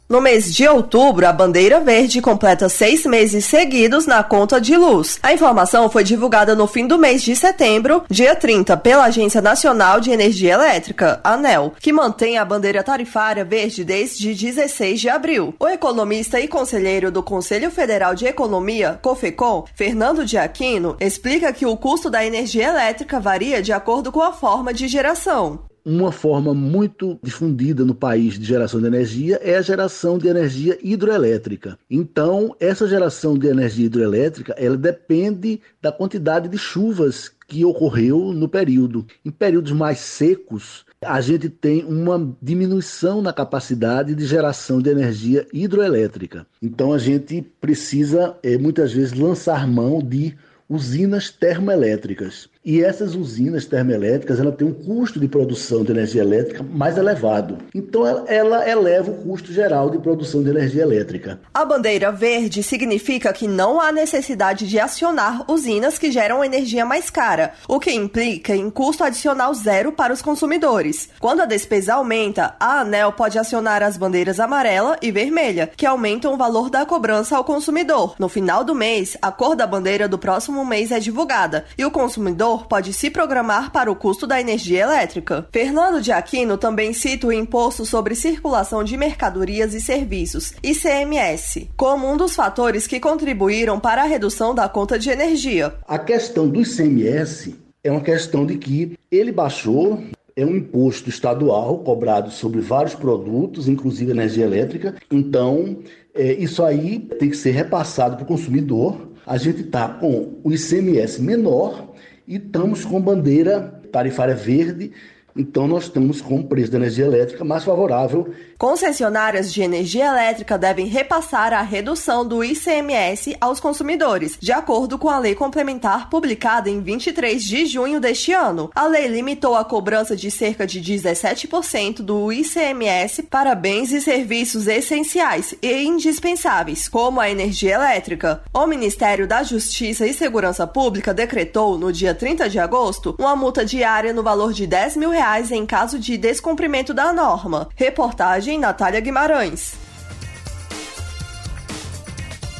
No 0.08 0.20
mês 0.20 0.54
de 0.54 0.68
outubro, 0.68 1.26
a 1.26 1.32
bandeira 1.32 1.80
verde 1.80 2.20
completa 2.20 2.68
seis 2.68 3.04
meses 3.04 3.44
seguidos 3.44 4.06
na 4.06 4.22
conta 4.22 4.60
de 4.60 4.76
luz. 4.76 5.18
A 5.20 5.34
informação 5.34 5.90
foi 5.90 6.04
divulgada 6.04 6.54
no 6.54 6.68
fim 6.68 6.86
do 6.86 6.96
mês 6.96 7.24
de 7.24 7.34
setembro, 7.34 8.04
dia 8.08 8.36
30, 8.36 8.76
pela 8.76 9.06
Agência 9.06 9.42
Nacional 9.42 9.98
de 9.98 10.12
Energia 10.12 10.54
Elétrica, 10.54 11.20
ANEL, 11.24 11.74
que 11.80 11.92
mantém 11.92 12.38
a 12.38 12.44
bandeira 12.44 12.84
tarifária 12.84 13.44
verde 13.44 13.84
desde 13.84 14.32
16 14.32 15.00
de 15.00 15.08
abril. 15.08 15.52
O 15.58 15.66
economista 15.66 16.38
e 16.38 16.46
conselheiro 16.46 17.10
do 17.10 17.20
Conselho 17.20 17.68
Federal 17.72 18.14
de 18.14 18.26
Economia, 18.26 19.00
COFECOM, 19.02 19.64
Fernando 19.74 20.24
de 20.24 20.38
Aquino, 20.38 20.96
explica 21.00 21.52
que 21.52 21.66
o 21.66 21.76
custo 21.76 22.08
da 22.08 22.24
energia 22.24 22.68
elétrica 22.68 23.18
varia 23.18 23.60
de 23.60 23.72
acordo 23.72 24.12
com 24.12 24.22
a 24.22 24.32
forma 24.32 24.72
de 24.72 24.86
geração. 24.86 25.58
Uma 25.88 26.10
forma 26.10 26.52
muito 26.52 27.16
difundida 27.22 27.84
no 27.84 27.94
país 27.94 28.36
de 28.36 28.44
geração 28.44 28.80
de 28.80 28.88
energia 28.88 29.38
é 29.40 29.56
a 29.56 29.62
geração 29.62 30.18
de 30.18 30.26
energia 30.26 30.76
hidroelétrica. 30.82 31.78
Então, 31.88 32.56
essa 32.58 32.88
geração 32.88 33.38
de 33.38 33.46
energia 33.46 33.86
hidroelétrica, 33.86 34.52
ela 34.58 34.76
depende 34.76 35.60
da 35.80 35.92
quantidade 35.92 36.48
de 36.48 36.58
chuvas 36.58 37.30
que 37.46 37.64
ocorreu 37.64 38.32
no 38.32 38.48
período. 38.48 39.06
Em 39.24 39.30
períodos 39.30 39.70
mais 39.70 40.00
secos, 40.00 40.84
a 41.00 41.20
gente 41.20 41.48
tem 41.48 41.84
uma 41.84 42.34
diminuição 42.42 43.22
na 43.22 43.32
capacidade 43.32 44.12
de 44.12 44.26
geração 44.26 44.82
de 44.82 44.90
energia 44.90 45.46
hidroelétrica. 45.52 46.44
Então 46.60 46.92
a 46.92 46.98
gente 46.98 47.42
precisa 47.60 48.36
é, 48.42 48.58
muitas 48.58 48.92
vezes 48.92 49.12
lançar 49.12 49.68
mão 49.68 50.02
de 50.02 50.34
usinas 50.68 51.30
termoelétricas. 51.30 52.48
E 52.66 52.82
essas 52.82 53.14
usinas 53.14 53.64
termoelétricas 53.64 54.40
ela 54.40 54.50
tem 54.50 54.66
um 54.66 54.74
custo 54.74 55.20
de 55.20 55.28
produção 55.28 55.84
de 55.84 55.92
energia 55.92 56.20
elétrica 56.20 56.64
mais 56.64 56.98
elevado. 56.98 57.58
Então 57.72 58.04
ela 58.26 58.68
eleva 58.68 59.12
o 59.12 59.18
custo 59.18 59.52
geral 59.52 59.88
de 59.88 59.98
produção 59.98 60.42
de 60.42 60.50
energia 60.50 60.82
elétrica. 60.82 61.38
A 61.54 61.64
bandeira 61.64 62.10
verde 62.10 62.64
significa 62.64 63.32
que 63.32 63.46
não 63.46 63.80
há 63.80 63.92
necessidade 63.92 64.66
de 64.66 64.80
acionar 64.80 65.48
usinas 65.48 65.96
que 65.96 66.10
geram 66.10 66.42
energia 66.42 66.84
mais 66.84 67.08
cara, 67.08 67.52
o 67.68 67.78
que 67.78 67.92
implica 67.92 68.56
em 68.56 68.68
custo 68.68 69.04
adicional 69.04 69.54
zero 69.54 69.92
para 69.92 70.12
os 70.12 70.20
consumidores. 70.20 71.08
Quando 71.20 71.42
a 71.42 71.46
despesa 71.46 71.94
aumenta, 71.94 72.56
a 72.58 72.80
ANEL 72.80 73.12
pode 73.12 73.38
acionar 73.38 73.80
as 73.80 73.96
bandeiras 73.96 74.40
amarela 74.40 74.98
e 75.00 75.12
vermelha, 75.12 75.70
que 75.76 75.86
aumentam 75.86 76.34
o 76.34 76.36
valor 76.36 76.68
da 76.68 76.84
cobrança 76.84 77.36
ao 77.36 77.44
consumidor. 77.44 78.16
No 78.18 78.28
final 78.28 78.64
do 78.64 78.74
mês, 78.74 79.16
a 79.22 79.30
cor 79.30 79.54
da 79.54 79.68
bandeira 79.68 80.08
do 80.08 80.18
próximo 80.18 80.66
mês 80.66 80.90
é 80.90 80.98
divulgada 80.98 81.64
e 81.78 81.84
o 81.84 81.92
consumidor 81.92 82.55
consumidor 82.56 82.66
pode 82.66 82.92
se 82.92 83.10
programar 83.10 83.70
para 83.70 83.90
o 83.90 83.96
custo 83.96 84.26
da 84.26 84.40
energia 84.40 84.82
elétrica. 84.82 85.46
Fernando 85.52 86.00
de 86.00 86.10
Aquino 86.10 86.56
também 86.56 86.92
cita 86.92 87.26
o 87.26 87.32
Imposto 87.32 87.84
sobre 87.84 88.14
Circulação 88.14 88.82
de 88.82 88.96
Mercadorias 88.96 89.74
e 89.74 89.80
Serviços, 89.80 90.54
ICMS, 90.62 91.68
como 91.76 92.10
um 92.10 92.16
dos 92.16 92.34
fatores 92.34 92.86
que 92.86 92.98
contribuíram 92.98 93.78
para 93.78 94.02
a 94.02 94.06
redução 94.06 94.54
da 94.54 94.68
conta 94.68 94.98
de 94.98 95.10
energia. 95.10 95.74
A 95.86 95.98
questão 95.98 96.48
do 96.48 96.60
ICMS 96.62 97.54
é 97.84 97.90
uma 97.90 98.00
questão 98.00 98.46
de 98.46 98.56
que 98.56 98.98
ele 99.10 99.32
baixou 99.32 100.02
é 100.38 100.44
um 100.44 100.54
imposto 100.54 101.08
estadual 101.08 101.78
cobrado 101.78 102.30
sobre 102.30 102.60
vários 102.60 102.94
produtos, 102.94 103.68
inclusive 103.68 104.10
energia 104.10 104.44
elétrica. 104.44 104.94
Então, 105.10 105.78
é, 106.14 106.34
isso 106.34 106.62
aí 106.62 106.98
tem 106.98 107.30
que 107.30 107.36
ser 107.38 107.52
repassado 107.52 108.16
para 108.16 108.24
o 108.24 108.26
consumidor. 108.26 109.12
A 109.26 109.38
gente 109.38 109.62
está 109.62 109.88
com 109.88 110.34
o 110.44 110.52
ICMS 110.52 111.22
menor 111.22 111.95
e 112.26 112.36
estamos 112.36 112.84
com 112.84 113.00
bandeira 113.00 113.80
tarifária 113.92 114.34
verde 114.34 114.92
então, 115.36 115.68
nós 115.68 115.84
estamos 115.84 116.22
com 116.22 116.40
o 116.40 116.44
preço 116.44 116.72
da 116.72 116.78
energia 116.78 117.04
elétrica 117.04 117.44
mais 117.44 117.62
favorável. 117.62 118.32
Concessionárias 118.56 119.52
de 119.52 119.60
energia 119.60 120.06
elétrica 120.06 120.56
devem 120.56 120.86
repassar 120.86 121.52
a 121.52 121.60
redução 121.60 122.26
do 122.26 122.42
ICMS 122.42 123.36
aos 123.38 123.60
consumidores, 123.60 124.38
de 124.40 124.50
acordo 124.50 124.98
com 124.98 125.10
a 125.10 125.18
lei 125.18 125.34
complementar 125.34 126.08
publicada 126.08 126.70
em 126.70 126.80
23 126.80 127.44
de 127.44 127.66
junho 127.66 128.00
deste 128.00 128.32
ano. 128.32 128.70
A 128.74 128.86
lei 128.86 129.08
limitou 129.08 129.54
a 129.54 129.64
cobrança 129.64 130.16
de 130.16 130.30
cerca 130.30 130.66
de 130.66 130.80
17% 130.80 132.00
do 132.00 132.32
ICMS 132.32 133.24
para 133.24 133.54
bens 133.54 133.92
e 133.92 134.00
serviços 134.00 134.66
essenciais 134.66 135.54
e 135.60 135.84
indispensáveis, 135.84 136.88
como 136.88 137.20
a 137.20 137.28
energia 137.28 137.74
elétrica. 137.74 138.42
O 138.54 138.66
Ministério 138.66 139.26
da 139.26 139.42
Justiça 139.42 140.06
e 140.06 140.14
Segurança 140.14 140.66
Pública 140.66 141.12
decretou, 141.12 141.76
no 141.76 141.92
dia 141.92 142.14
30 142.14 142.48
de 142.48 142.58
agosto, 142.58 143.14
uma 143.18 143.36
multa 143.36 143.66
diária 143.66 144.14
no 144.14 144.22
valor 144.22 144.54
de 144.54 144.66
10 144.66 144.96
mil 144.96 145.10
reais 145.10 145.25
reais 145.26 145.50
em 145.50 145.66
caso 145.66 145.98
de 145.98 146.16
descumprimento 146.16 146.94
da 146.94 147.12
norma. 147.12 147.68
Reportagem 147.74 148.58
Natália 148.58 149.00
Guimarães. 149.00 149.74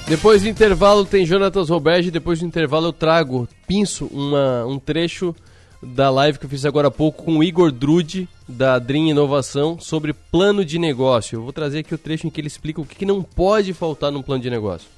Depois 0.08 0.42
do 0.42 0.48
intervalo 0.48 1.04
tem 1.04 1.24
Jonatas 1.24 1.68
Roberge, 1.68 2.10
depois 2.10 2.40
do 2.40 2.46
intervalo 2.46 2.88
eu 2.88 2.92
trago, 2.92 3.48
pinço 3.66 4.06
uma, 4.06 4.64
um 4.64 4.78
trecho 4.78 5.34
da 5.82 6.10
live 6.10 6.38
que 6.38 6.46
eu 6.46 6.50
fiz 6.50 6.64
agora 6.64 6.88
há 6.88 6.90
pouco 6.90 7.24
com 7.24 7.38
o 7.38 7.44
Igor 7.44 7.70
Drude, 7.70 8.28
da 8.48 8.78
Dream 8.78 9.08
Inovação, 9.08 9.78
sobre 9.80 10.12
plano 10.12 10.64
de 10.64 10.78
negócio. 10.78 11.36
Eu 11.36 11.42
vou 11.42 11.52
trazer 11.52 11.80
aqui 11.80 11.94
o 11.94 11.98
trecho 11.98 12.26
em 12.26 12.30
que 12.30 12.40
ele 12.40 12.48
explica 12.48 12.80
o 12.80 12.86
que 12.86 13.04
não 13.04 13.22
pode 13.22 13.72
faltar 13.72 14.10
num 14.10 14.22
plano 14.22 14.42
de 14.42 14.50
negócio. 14.50 14.88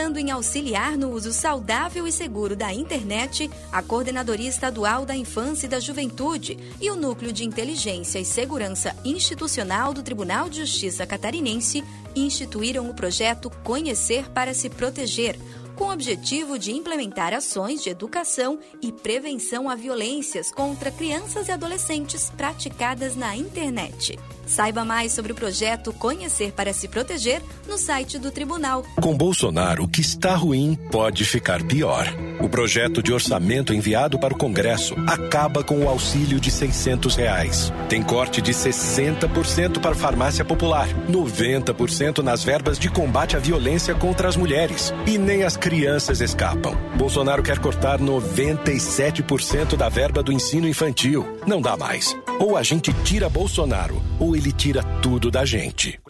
Pensando 0.00 0.18
em 0.18 0.30
auxiliar 0.30 0.96
no 0.96 1.10
uso 1.10 1.30
saudável 1.30 2.06
e 2.06 2.10
seguro 2.10 2.56
da 2.56 2.72
internet, 2.72 3.50
a 3.70 3.82
Coordenadoria 3.82 4.48
Estadual 4.48 5.04
da 5.04 5.14
Infância 5.14 5.66
e 5.66 5.68
da 5.68 5.78
Juventude 5.78 6.58
e 6.80 6.90
o 6.90 6.96
Núcleo 6.96 7.30
de 7.30 7.44
Inteligência 7.44 8.18
e 8.18 8.24
Segurança 8.24 8.96
Institucional 9.04 9.92
do 9.92 10.02
Tribunal 10.02 10.48
de 10.48 10.60
Justiça 10.60 11.06
Catarinense 11.06 11.84
instituíram 12.16 12.88
o 12.88 12.94
projeto 12.94 13.50
Conhecer 13.62 14.30
para 14.30 14.54
se 14.54 14.70
Proteger 14.70 15.38
com 15.76 15.84
o 15.84 15.92
objetivo 15.92 16.58
de 16.58 16.72
implementar 16.72 17.34
ações 17.34 17.82
de 17.82 17.90
educação 17.90 18.58
e 18.80 18.90
prevenção 18.90 19.68
a 19.68 19.74
violências 19.74 20.50
contra 20.50 20.90
crianças 20.90 21.48
e 21.48 21.52
adolescentes 21.52 22.30
praticadas 22.30 23.16
na 23.16 23.36
internet. 23.36 24.18
Saiba 24.50 24.84
mais 24.84 25.12
sobre 25.12 25.30
o 25.30 25.34
projeto 25.34 25.92
Conhecer 25.92 26.50
para 26.50 26.72
se 26.72 26.88
Proteger 26.88 27.40
no 27.68 27.78
site 27.78 28.18
do 28.18 28.32
Tribunal. 28.32 28.84
Com 29.00 29.16
Bolsonaro, 29.16 29.84
o 29.84 29.88
que 29.88 30.00
está 30.00 30.34
ruim 30.34 30.76
pode 30.90 31.24
ficar 31.24 31.62
pior. 31.62 32.04
O 32.42 32.48
projeto 32.48 33.00
de 33.00 33.12
orçamento 33.12 33.72
enviado 33.72 34.18
para 34.18 34.34
o 34.34 34.36
Congresso 34.36 34.96
acaba 35.06 35.62
com 35.62 35.84
o 35.84 35.88
auxílio 35.88 36.40
de 36.40 36.50
600 36.50 37.14
reais. 37.14 37.72
Tem 37.88 38.02
corte 38.02 38.42
de 38.42 38.50
60% 38.52 39.80
para 39.80 39.94
farmácia 39.94 40.44
popular, 40.44 40.88
90% 41.08 42.18
nas 42.18 42.42
verbas 42.42 42.76
de 42.76 42.90
combate 42.90 43.36
à 43.36 43.38
violência 43.38 43.94
contra 43.94 44.28
as 44.28 44.36
mulheres. 44.36 44.92
E 45.06 45.16
nem 45.16 45.44
as 45.44 45.56
crianças 45.56 46.20
escapam. 46.20 46.76
Bolsonaro 46.96 47.44
quer 47.44 47.60
cortar 47.60 48.00
97% 48.00 49.76
da 49.76 49.88
verba 49.88 50.24
do 50.24 50.32
ensino 50.32 50.66
infantil. 50.66 51.38
Não 51.46 51.62
dá 51.62 51.76
mais. 51.76 52.16
Ou 52.40 52.56
a 52.56 52.62
gente 52.62 52.90
tira 53.04 53.28
Bolsonaro, 53.28 54.02
ou 54.18 54.34
ele 54.34 54.50
tira 54.50 54.82
tudo 55.02 55.30
da 55.30 55.44
gente. 55.44 56.00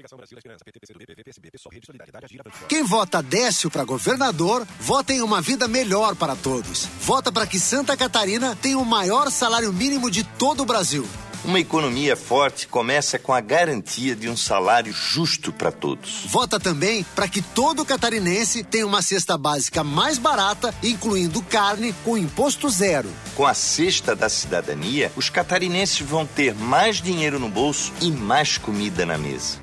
Quem 2.68 2.84
vota 2.84 3.20
Décio 3.20 3.68
para 3.68 3.82
governador, 3.82 4.64
vota 4.78 5.12
em 5.12 5.22
uma 5.22 5.40
vida 5.40 5.66
melhor 5.66 6.14
para 6.14 6.36
todos. 6.36 6.86
Vota 7.02 7.32
para 7.32 7.48
que 7.48 7.58
Santa 7.58 7.96
Catarina 7.96 8.54
tenha 8.54 8.78
o 8.78 8.84
maior 8.84 9.28
salário 9.28 9.72
mínimo 9.72 10.08
de 10.08 10.22
todo 10.22 10.62
o 10.62 10.66
Brasil. 10.66 11.04
Uma 11.42 11.58
economia 11.58 12.16
forte 12.16 12.68
começa 12.68 13.18
com 13.18 13.32
a 13.32 13.40
garantia 13.40 14.14
de 14.14 14.28
um 14.28 14.36
salário 14.36 14.92
justo 14.92 15.50
para 15.50 15.72
todos. 15.72 16.26
Vota 16.26 16.60
também 16.60 17.02
para 17.14 17.26
que 17.26 17.40
todo 17.40 17.84
catarinense 17.84 18.62
tenha 18.62 18.86
uma 18.86 19.00
cesta 19.00 19.38
básica 19.38 19.82
mais 19.82 20.18
barata, 20.18 20.74
incluindo 20.82 21.40
carne 21.42 21.94
com 22.04 22.18
imposto 22.18 22.68
zero. 22.68 23.08
Com 23.34 23.46
a 23.46 23.54
cesta 23.54 24.14
da 24.14 24.28
cidadania, 24.28 25.10
os 25.16 25.30
catarinenses 25.30 26.00
vão 26.00 26.26
ter 26.26 26.54
mais 26.54 27.00
dinheiro 27.00 27.38
no 27.38 27.48
bolso 27.48 27.90
e 28.02 28.10
mais 28.10 28.58
comida 28.58 29.06
na 29.06 29.16
mesa. 29.16 29.58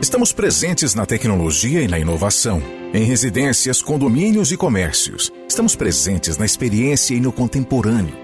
Estamos 0.00 0.32
presentes 0.32 0.94
na 0.94 1.06
tecnologia 1.06 1.80
e 1.80 1.88
na 1.88 1.98
inovação, 1.98 2.62
em 2.92 3.04
residências, 3.04 3.80
condomínios 3.80 4.52
e 4.52 4.56
comércios. 4.56 5.32
Estamos 5.48 5.74
presentes 5.74 6.36
na 6.36 6.44
experiência 6.44 7.14
e 7.14 7.20
no 7.20 7.32
contemporâneo, 7.32 8.14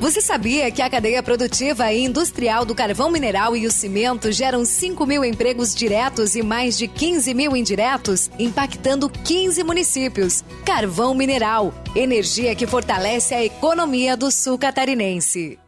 Você 0.00 0.20
sabia 0.20 0.70
que 0.70 0.80
a 0.80 0.88
cadeia 0.88 1.20
produtiva 1.24 1.92
e 1.92 2.04
industrial 2.04 2.64
do 2.64 2.72
carvão 2.72 3.10
mineral 3.10 3.56
e 3.56 3.66
o 3.66 3.70
cimento 3.70 4.30
geram 4.30 4.64
5 4.64 5.04
mil 5.04 5.24
empregos 5.24 5.74
diretos 5.74 6.36
e 6.36 6.42
mais 6.42 6.78
de 6.78 6.86
15 6.86 7.34
mil 7.34 7.56
indiretos, 7.56 8.30
impactando 8.38 9.10
15 9.10 9.64
municípios? 9.64 10.44
Carvão 10.64 11.16
mineral, 11.16 11.74
energia 11.96 12.54
que 12.54 12.64
fortalece 12.64 13.34
a 13.34 13.44
economia 13.44 14.16
do 14.16 14.30
sul 14.30 14.56
catarinense. 14.56 15.58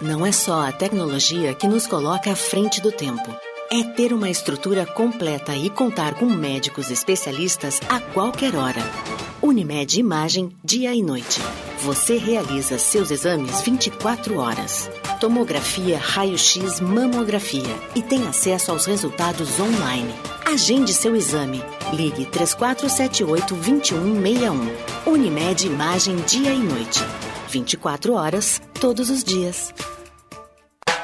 Não 0.00 0.24
é 0.24 0.30
só 0.30 0.68
a 0.68 0.70
tecnologia 0.70 1.52
que 1.52 1.66
nos 1.66 1.88
coloca 1.88 2.30
à 2.30 2.36
frente 2.36 2.80
do 2.80 2.92
tempo. 2.92 3.34
É 3.68 3.82
ter 3.82 4.12
uma 4.12 4.30
estrutura 4.30 4.86
completa 4.86 5.56
e 5.56 5.70
contar 5.70 6.14
com 6.14 6.26
médicos 6.26 6.88
especialistas 6.88 7.80
a 7.88 7.98
qualquer 7.98 8.54
hora. 8.54 8.80
Unimed 9.42 9.98
Imagem, 9.98 10.50
dia 10.62 10.94
e 10.94 11.02
noite. 11.02 11.40
Você 11.86 12.18
realiza 12.18 12.78
seus 12.80 13.12
exames 13.12 13.60
24 13.60 14.38
horas. 14.38 14.90
Tomografia, 15.20 15.96
raio-x, 15.96 16.80
mamografia 16.80 17.76
e 17.94 18.02
tem 18.02 18.26
acesso 18.26 18.72
aos 18.72 18.86
resultados 18.86 19.60
online. 19.60 20.12
Agende 20.44 20.92
seu 20.92 21.14
exame. 21.14 21.62
Ligue 21.92 22.26
3478-2161. 22.26 24.68
Unimed 25.06 25.64
Imagem, 25.64 26.16
dia 26.26 26.52
e 26.52 26.58
noite. 26.58 26.98
24 27.50 28.14
horas, 28.14 28.60
todos 28.80 29.08
os 29.08 29.22
dias. 29.22 29.72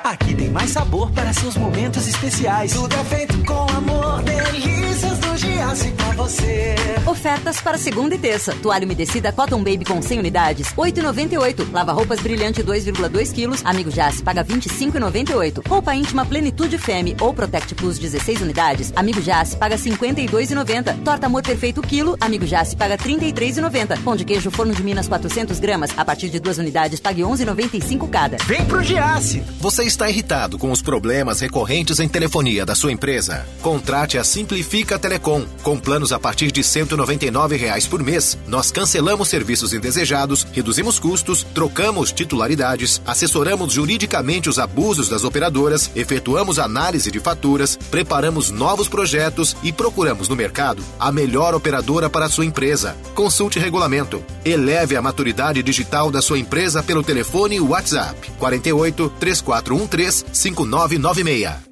Aqui 0.03 0.35
tem 0.35 0.51
mais 0.51 0.71
sabor 0.71 1.12
para 1.12 1.33
seus 1.33 1.57
momentos 1.57 2.09
especiais. 2.09 2.73
Tudo 2.73 2.92
é 2.97 3.05
feito 3.05 3.38
com 3.45 3.72
pra 5.97 6.13
você. 6.13 6.75
Ofertas 7.07 7.61
para 7.61 7.79
segunda 7.79 8.15
e 8.15 8.19
terça. 8.19 8.55
Toalha 8.63 8.85
umedecida 8.85 9.33
Cotton 9.33 9.59
Baby 9.59 9.85
com 9.85 10.03
100 10.03 10.19
unidades, 10.19 10.69
8,98. 10.75 11.73
Lava 11.73 11.93
roupas 11.93 12.21
brilhante 12.21 12.63
2,2 12.63 13.33
quilos. 13.33 13.63
Amigo 13.65 13.91
Jace 13.91 14.23
paga 14.23 14.45
25,98. 14.45 15.67
Roupa 15.67 15.95
íntima 15.95 16.27
Plenitude 16.27 16.77
Femme 16.79 17.17
ou 17.21 17.33
Protect 17.33 17.75
Plus 17.75 17.99
16 17.99 18.43
unidades. 18.43 18.93
Amigo 18.95 19.21
Jace 19.21 19.57
paga 19.57 19.77
52,90. 19.77 21.03
Torta 21.03 21.27
Amor 21.27 21.43
Perfeito 21.43 21.81
quilo. 21.81 22.17
Amigo 22.21 22.47
Jace 22.47 22.77
paga 22.77 22.99
33,90. 22.99 24.03
Pão 24.03 24.15
de 24.15 24.25
queijo 24.25 24.51
Forno 24.51 24.75
de 24.75 24.83
Minas 24.83 25.09
400 25.09 25.59
gramas. 25.59 25.91
A 25.97 26.05
partir 26.05 26.29
de 26.29 26.39
duas 26.39 26.59
unidades 26.59 27.01
pague 27.01 27.23
11,95 27.23 28.11
cada. 28.11 28.37
Vem 28.45 28.65
pro 28.67 28.83
Giasse. 28.83 29.43
Você 29.59 29.85
está 29.85 30.09
irritado 30.11 30.59
com 30.59 30.71
os 30.71 30.83
problemas 30.83 31.41
recorrentes 31.41 31.99
em 31.99 32.09
telefonia 32.09 32.67
da 32.67 32.75
sua 32.75 32.93
empresa? 32.93 33.47
Contrate 33.63 34.19
a 34.19 34.25
Simplifica 34.25 34.99
Telecom. 34.99 35.45
Com 35.62 35.79
planos 35.79 36.11
a 36.11 36.18
partir 36.18 36.51
de 36.51 36.64
199 36.64 37.57
reais 37.57 37.87
por 37.87 38.03
mês, 38.03 38.37
nós 38.48 38.72
cancelamos 38.72 39.29
serviços 39.29 39.72
indesejados, 39.72 40.44
reduzimos 40.53 40.98
custos, 40.98 41.44
trocamos 41.55 42.11
titularidades, 42.11 43.01
assessoramos 43.07 43.72
juridicamente 43.72 44.48
os 44.48 44.59
abusos 44.59 45.09
das 45.09 45.22
operadoras, 45.22 45.88
efetuamos 45.94 46.59
análise 46.59 47.12
de 47.12 47.20
faturas, 47.20 47.77
preparamos 47.77 48.51
novos 48.51 48.88
projetos 48.88 49.57
e 49.62 49.72
procuramos 49.72 50.29
no 50.29 50.35
mercado 50.35 50.83
a 50.98 51.12
melhor 51.12 51.55
operadora 51.55 52.11
para 52.11 52.27
a 52.27 52.29
sua 52.29 52.44
empresa. 52.44 52.96
Consulte 53.14 53.61
regulamento. 53.61 54.25
Eleve 54.44 54.96
a 54.96 55.03
maturidade 55.03 55.62
digital 55.62 56.11
da 56.11 56.20
sua 56.20 56.40
empresa 56.40 56.83
pelo 56.83 57.05
telefone 57.05 57.61
WhatsApp 57.61 58.33
48 58.38 59.12
3413 59.20 60.25
5996. 60.33 61.72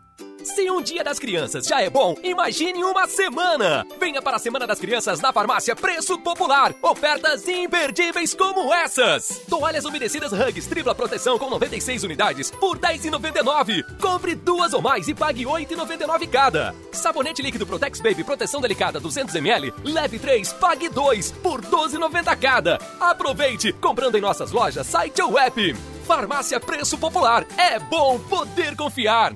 Se 0.43 0.69
um 0.71 0.81
dia 0.81 1.03
das 1.03 1.19
crianças 1.19 1.67
já 1.67 1.81
é 1.81 1.89
bom, 1.89 2.15
imagine 2.23 2.83
uma 2.83 3.07
semana! 3.07 3.85
Venha 3.99 4.21
para 4.21 4.37
a 4.37 4.39
Semana 4.39 4.65
das 4.65 4.79
Crianças 4.79 5.21
na 5.21 5.31
farmácia 5.31 5.75
Preço 5.75 6.17
Popular. 6.17 6.73
Ofertas 6.81 7.47
imperdíveis 7.47 8.33
como 8.33 8.73
essas: 8.73 9.41
toalhas 9.47 9.85
umedecidas 9.85 10.33
Hugs 10.33 10.65
tripla 10.65 10.95
proteção 10.95 11.37
com 11.37 11.49
96 11.49 12.03
unidades 12.03 12.49
por 12.49 12.77
R$ 12.77 12.97
10,99. 12.97 13.99
Compre 13.99 14.33
duas 14.33 14.73
ou 14.73 14.81
mais 14.81 15.07
e 15.07 15.13
pague 15.13 15.45
R$ 15.45 15.65
8,99 15.65 16.27
cada. 16.27 16.75
Sabonete 16.91 17.41
líquido 17.41 17.67
Protex 17.67 18.01
Baby 18.01 18.23
proteção 18.23 18.61
delicada 18.61 18.99
200ml, 18.99 19.73
leve 19.83 20.17
3, 20.17 20.53
pague 20.53 20.89
2 20.89 21.31
por 21.33 21.61
R$ 21.61 21.67
12,90 21.67 22.39
cada. 22.39 22.79
Aproveite 22.99 23.73
comprando 23.73 24.15
em 24.15 24.21
nossas 24.21 24.51
lojas, 24.51 24.87
site 24.87 25.21
ou 25.21 25.37
app. 25.37 25.75
Farmácia 26.07 26.59
Preço 26.59 26.97
Popular. 26.97 27.45
É 27.57 27.77
bom 27.79 28.19
poder 28.19 28.75
confiar. 28.75 29.35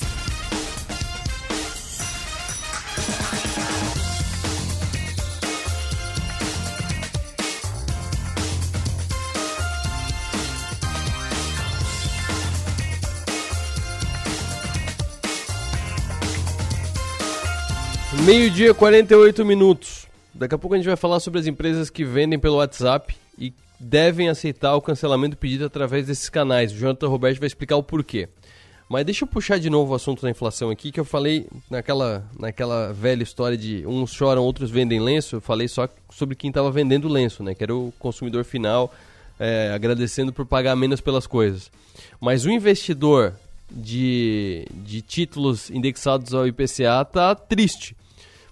Meio-dia, 18.23 18.71
48 18.71 19.43
minutos. 19.43 20.05
Daqui 20.31 20.53
a 20.53 20.57
pouco 20.57 20.75
a 20.75 20.77
gente 20.77 20.85
vai 20.85 20.95
falar 20.95 21.19
sobre 21.19 21.39
as 21.39 21.47
empresas 21.47 21.89
que 21.89 22.05
vendem 22.05 22.37
pelo 22.37 22.57
WhatsApp 22.57 23.15
e 23.37 23.51
devem 23.79 24.29
aceitar 24.29 24.75
o 24.75 24.81
cancelamento 24.81 25.35
do 25.35 25.39
pedido 25.39 25.65
através 25.65 26.05
desses 26.05 26.29
canais. 26.29 26.71
O 26.71 26.75
Jonathan 26.75 27.07
Roberto 27.07 27.39
vai 27.39 27.47
explicar 27.47 27.77
o 27.77 27.83
porquê. 27.83 28.29
Mas 28.87 29.05
deixa 29.05 29.23
eu 29.23 29.27
puxar 29.27 29.57
de 29.57 29.71
novo 29.71 29.93
o 29.93 29.95
assunto 29.95 30.21
da 30.21 30.29
inflação 30.29 30.69
aqui, 30.69 30.91
que 30.91 30.99
eu 30.99 31.05
falei 31.05 31.47
naquela, 31.67 32.23
naquela 32.37 32.93
velha 32.93 33.23
história 33.23 33.57
de 33.57 33.83
uns 33.87 34.13
choram, 34.13 34.43
outros 34.43 34.69
vendem 34.69 34.99
lenço. 34.99 35.37
Eu 35.37 35.41
falei 35.41 35.67
só 35.67 35.89
sobre 36.11 36.35
quem 36.35 36.49
estava 36.49 36.69
vendendo 36.69 37.07
lenço, 37.07 37.41
né? 37.41 37.55
Que 37.55 37.63
era 37.63 37.75
o 37.75 37.91
consumidor 37.97 38.45
final, 38.45 38.93
é, 39.39 39.71
agradecendo 39.73 40.31
por 40.31 40.45
pagar 40.45 40.75
menos 40.75 41.01
pelas 41.01 41.25
coisas. 41.25 41.71
Mas 42.19 42.45
o 42.45 42.51
investidor 42.51 43.33
de, 43.71 44.67
de 44.71 45.01
títulos 45.01 45.71
indexados 45.71 46.35
ao 46.35 46.45
IPCA 46.45 47.03
tá 47.03 47.33
triste 47.33 47.95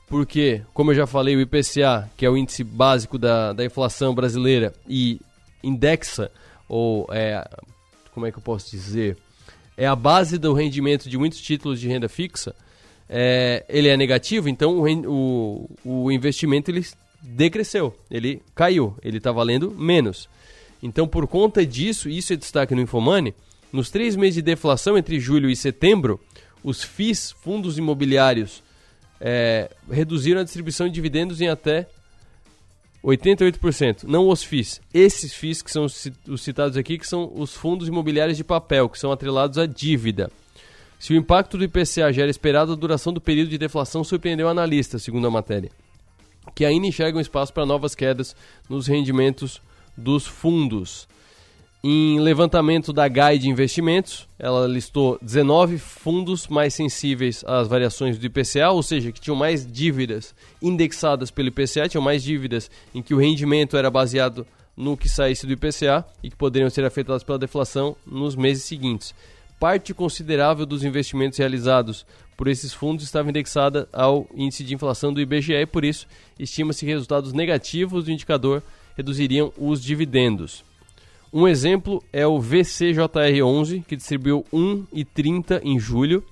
porque, 0.09 0.61
como 0.73 0.91
eu 0.91 0.95
já 0.95 1.05
falei, 1.05 1.35
o 1.35 1.41
IPCA, 1.41 2.09
que 2.17 2.25
é 2.25 2.29
o 2.29 2.35
índice 2.35 2.63
básico 2.63 3.17
da, 3.17 3.53
da 3.53 3.63
inflação 3.63 4.15
brasileira, 4.15 4.73
e 4.87 5.21
indexa, 5.63 6.31
ou 6.67 7.07
é, 7.11 7.47
como 8.11 8.25
é 8.25 8.31
que 8.31 8.39
eu 8.39 8.41
posso 8.41 8.71
dizer, 8.71 9.17
é 9.77 9.85
a 9.85 9.95
base 9.95 10.37
do 10.37 10.51
rendimento 10.53 11.07
de 11.07 11.17
muitos 11.17 11.39
títulos 11.39 11.79
de 11.79 11.87
renda 11.87 12.09
fixa, 12.09 12.55
é, 13.07 13.63
ele 13.69 13.87
é 13.87 13.95
negativo, 13.95 14.49
então 14.49 14.79
o, 14.79 15.69
o, 15.85 16.03
o 16.03 16.11
investimento 16.11 16.71
ele 16.71 16.85
decresceu, 17.21 17.95
ele 18.09 18.41
caiu, 18.55 18.95
ele 19.03 19.17
está 19.17 19.31
valendo 19.31 19.71
menos. 19.71 20.27
Então, 20.81 21.07
por 21.07 21.27
conta 21.27 21.65
disso, 21.65 22.09
isso 22.09 22.33
é 22.33 22.35
destaque 22.35 22.73
no 22.73 22.81
Infomoney, 22.81 23.33
nos 23.71 23.91
três 23.91 24.15
meses 24.15 24.35
de 24.35 24.41
deflação 24.41 24.97
entre 24.97 25.19
julho 25.19 25.49
e 25.49 25.55
setembro, 25.55 26.19
os 26.63 26.83
FIIs, 26.83 27.31
fundos 27.31 27.77
imobiliários, 27.77 28.63
é, 29.19 29.69
reduziram 29.89 30.41
a 30.41 30.43
distribuição 30.43 30.87
de 30.87 30.93
dividendos 30.93 31.41
em 31.41 31.47
até 31.47 31.87
88%. 33.03 34.03
Não 34.03 34.27
os 34.27 34.43
FIIs. 34.43 34.81
Esses 34.93 35.33
FIIs 35.33 35.61
que 35.61 35.71
são 35.71 35.85
os 35.85 36.41
citados 36.41 36.77
aqui, 36.77 36.97
que 36.97 37.07
são 37.07 37.31
os 37.35 37.53
fundos 37.53 37.87
imobiliários 37.87 38.37
de 38.37 38.43
papel, 38.43 38.89
que 38.89 38.99
são 38.99 39.11
atrelados 39.11 39.57
à 39.57 39.65
dívida. 39.65 40.31
Se 40.99 41.13
o 41.13 41.15
impacto 41.15 41.57
do 41.57 41.63
IPCA 41.63 42.11
já 42.11 42.23
era 42.23 42.29
esperado, 42.29 42.73
a 42.73 42.75
duração 42.75 43.13
do 43.13 43.21
período 43.21 43.49
de 43.49 43.57
deflação 43.57 44.03
surpreendeu 44.03 44.49
analistas, 44.49 45.01
segundo 45.01 45.27
a 45.27 45.31
matéria, 45.31 45.71
que 46.53 46.65
ainda 46.65 46.87
enxergam 46.87 47.21
espaço 47.21 47.53
para 47.53 47.65
novas 47.65 47.95
quedas 47.95 48.35
nos 48.69 48.85
rendimentos 48.85 49.61
dos 49.95 50.27
fundos. 50.27 51.07
Em 51.81 52.19
levantamento 52.19 52.91
da 52.91 53.07
GAI 53.07 53.37
de 53.37 53.47
investimentos, 53.47 54.27
ela 54.37 54.67
listou 54.67 55.17
19 55.21 55.77
fundos 55.77 56.45
mais 56.49 56.73
sensíveis 56.73 57.41
às 57.47 57.69
variações 57.69 58.17
do 58.17 58.25
IPCA, 58.25 58.69
ou 58.69 58.83
seja, 58.83 59.13
que 59.13 59.21
tinham 59.21 59.35
mais 59.37 59.65
dívidas 59.65 60.35
indexadas 60.61 61.31
pelo 61.31 61.47
IPCA, 61.47 61.87
tinham 61.87 62.03
mais 62.03 62.21
dívidas 62.21 62.69
em 62.93 63.01
que 63.01 63.13
o 63.13 63.17
rendimento 63.17 63.77
era 63.77 63.89
baseado 63.89 64.45
no 64.75 64.97
que 64.97 65.07
saísse 65.07 65.47
do 65.47 65.53
IPCA 65.53 66.05
e 66.21 66.29
que 66.29 66.35
poderiam 66.35 66.69
ser 66.69 66.83
afetadas 66.83 67.23
pela 67.23 67.39
deflação 67.39 67.95
nos 68.05 68.35
meses 68.35 68.65
seguintes. 68.65 69.15
Parte 69.57 69.93
considerável 69.93 70.65
dos 70.65 70.83
investimentos 70.83 71.39
realizados 71.39 72.05
por 72.35 72.49
esses 72.49 72.73
fundos 72.73 73.05
estava 73.05 73.29
indexada 73.29 73.87
ao 73.93 74.27
índice 74.35 74.65
de 74.65 74.75
inflação 74.75 75.13
do 75.13 75.21
IBGE 75.21 75.53
e, 75.53 75.65
por 75.65 75.85
isso, 75.85 76.07
estima-se 76.37 76.83
que 76.85 76.91
resultados 76.91 77.31
negativos 77.31 78.03
do 78.03 78.11
indicador 78.11 78.61
reduziriam 78.97 79.53
os 79.57 79.81
dividendos. 79.81 80.67
Um 81.31 81.47
exemplo 81.47 82.03
é 82.11 82.25
o 82.25 82.39
VCJR11, 82.39 83.83
que 83.85 83.95
distribuiu 83.95 84.43
1,30 84.51 85.61
em 85.63 85.79
julho 85.79 86.23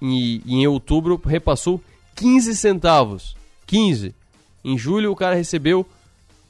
e 0.00 0.40
em 0.46 0.66
outubro 0.66 1.20
repassou 1.24 1.80
15 2.14 2.56
centavos. 2.56 3.36
15. 3.66 4.14
Em 4.64 4.78
julho 4.78 5.10
o 5.10 5.16
cara 5.16 5.34
recebeu 5.34 5.84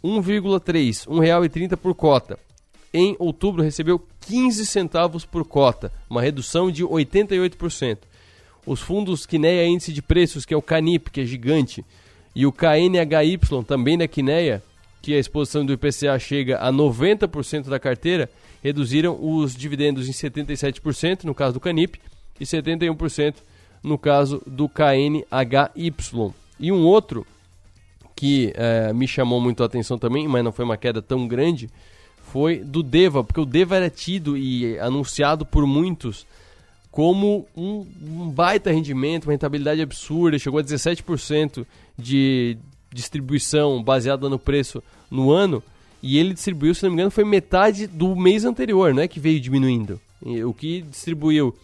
1,3, 0.05 1.09
R$ 1.09 1.49
1,30 1.49 1.77
por 1.77 1.95
cota. 1.95 2.39
Em 2.93 3.17
outubro 3.19 3.63
recebeu 3.63 4.05
15 4.23 4.67
centavos 4.67 5.25
por 5.25 5.45
cota, 5.45 5.93
uma 6.09 6.21
redução 6.21 6.71
de 6.71 6.85
88%. 6.85 7.99
Os 8.67 8.81
fundos 8.81 9.25
Kinea 9.25 9.67
Índice 9.67 9.93
de 9.93 10.03
Preços, 10.03 10.45
que 10.45 10.53
é 10.53 10.57
o 10.57 10.63
Canip, 10.63 11.11
que 11.11 11.23
é 11.23 11.25
gigante, 11.25 11.85
e 12.35 12.45
o 12.47 12.53
KNHY, 12.53 13.39
também 13.67 13.97
da 13.97 14.07
Kinea, 14.07 14.63
que 15.03 15.15
a 15.15 15.19
exposição 15.19 15.65
do 15.65 15.73
IPCA 15.73 16.19
chega 16.19 16.59
a 16.59 16.73
90% 16.73 17.69
da 17.69 17.79
carteira, 17.79 18.31
reduziram 18.63 19.19
os 19.21 19.55
dividendos 19.55 20.09
em 20.09 20.13
77% 20.13 21.25
no 21.25 21.35
caso 21.35 21.55
do 21.55 21.61
Canip 21.61 21.99
e 22.39 22.45
71% 22.45 23.37
no 23.83 23.97
caso 23.97 24.43
do 24.47 24.69
KNHY. 24.69 25.95
E 26.59 26.71
um 26.71 26.85
outro 26.85 27.27
que 28.15 28.53
é, 28.55 28.93
me 28.93 29.09
chamou 29.09 29.41
muito 29.41 29.63
a 29.63 29.67
atenção 29.67 29.99
também, 29.99 30.29
mas 30.29 30.45
não 30.45 30.53
foi 30.53 30.65
uma 30.65 30.77
queda 30.77 31.01
tão 31.01 31.27
grande, 31.27 31.71
foi 32.31 32.59
do 32.59 32.83
Deva, 32.83 33.25
porque 33.25 33.41
o 33.41 33.47
Deva 33.47 33.77
era 33.77 33.89
tido 33.89 34.37
e 34.37 34.79
anunciado 34.79 35.47
por 35.47 35.67
muitos 35.67 36.27
como 36.91 37.47
um, 37.57 37.87
um 38.03 38.29
baita 38.29 38.71
rendimento, 38.71 39.25
uma 39.25 39.33
rentabilidade 39.33 39.81
absurda, 39.81 40.39
chegou 40.39 40.61
a 40.61 40.63
17% 40.63 41.65
de, 41.97 42.59
distribuição 42.93 43.83
baseada 43.83 44.29
no 44.29 44.39
preço 44.39 44.83
no 45.11 45.31
ano, 45.31 45.63
e 46.03 46.19
ele 46.19 46.35
distribuiu, 46.35 46.75
se 46.75 46.83
não 46.83 46.91
me 46.91 46.95
engano, 46.95 47.11
foi 47.11 47.25
metade 47.25 47.87
do 47.87 48.17
mês 48.17 48.45
anterior, 48.45 48.95
não 48.95 49.03
é 49.03 49.09
que 49.09 49.21
veio 49.21 49.41
diminuindo. 49.41 50.01
O 50.47 50.53
que 50.53 50.83
distribuiu 50.83 51.55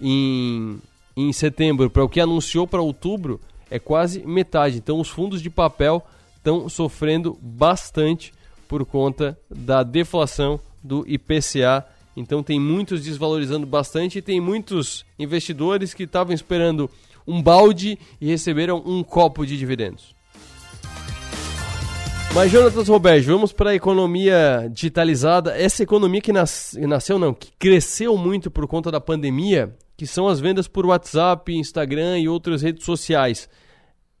em, 0.00 0.78
em 1.16 1.32
setembro 1.32 1.90
para 1.90 2.04
o 2.04 2.08
que 2.08 2.20
anunciou 2.20 2.66
para 2.66 2.82
outubro 2.82 3.40
é 3.70 3.78
quase 3.78 4.24
metade. 4.26 4.78
Então 4.78 5.00
os 5.00 5.08
fundos 5.08 5.40
de 5.42 5.50
papel 5.50 6.04
estão 6.36 6.68
sofrendo 6.68 7.38
bastante 7.40 8.32
por 8.68 8.84
conta 8.84 9.38
da 9.50 9.82
deflação 9.82 10.60
do 10.82 11.04
IPCA. 11.08 11.84
Então 12.16 12.42
tem 12.42 12.60
muitos 12.60 13.02
desvalorizando 13.02 13.66
bastante 13.66 14.18
e 14.18 14.22
tem 14.22 14.40
muitos 14.40 15.04
investidores 15.18 15.94
que 15.94 16.04
estavam 16.04 16.32
esperando 16.32 16.88
um 17.26 17.42
balde 17.42 17.98
e 18.20 18.26
receberam 18.26 18.82
um 18.84 19.02
copo 19.02 19.46
de 19.46 19.56
dividendos. 19.56 20.13
Mas, 22.34 22.50
Jonatas 22.50 22.88
Roberto, 22.88 23.26
vamos 23.26 23.52
para 23.52 23.70
a 23.70 23.74
economia 23.76 24.68
digitalizada. 24.68 25.56
Essa 25.56 25.84
economia 25.84 26.20
que 26.20 26.32
nas, 26.32 26.76
nasceu, 26.80 27.16
não, 27.16 27.32
que 27.32 27.52
cresceu 27.56 28.16
muito 28.16 28.50
por 28.50 28.66
conta 28.66 28.90
da 28.90 29.00
pandemia, 29.00 29.72
que 29.96 30.04
são 30.04 30.26
as 30.26 30.40
vendas 30.40 30.66
por 30.66 30.84
WhatsApp, 30.84 31.54
Instagram 31.54 32.18
e 32.18 32.28
outras 32.28 32.60
redes 32.60 32.84
sociais. 32.84 33.48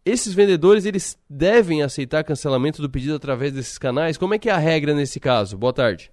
Esses 0.06 0.32
vendedores, 0.32 0.86
eles 0.86 1.20
devem 1.28 1.82
aceitar 1.82 2.22
cancelamento 2.22 2.80
do 2.80 2.88
pedido 2.88 3.16
através 3.16 3.52
desses 3.52 3.78
canais? 3.78 4.16
Como 4.16 4.32
é 4.32 4.38
que 4.38 4.48
é 4.48 4.52
a 4.52 4.58
regra 4.58 4.94
nesse 4.94 5.18
caso? 5.18 5.58
Boa 5.58 5.72
tarde. 5.72 6.12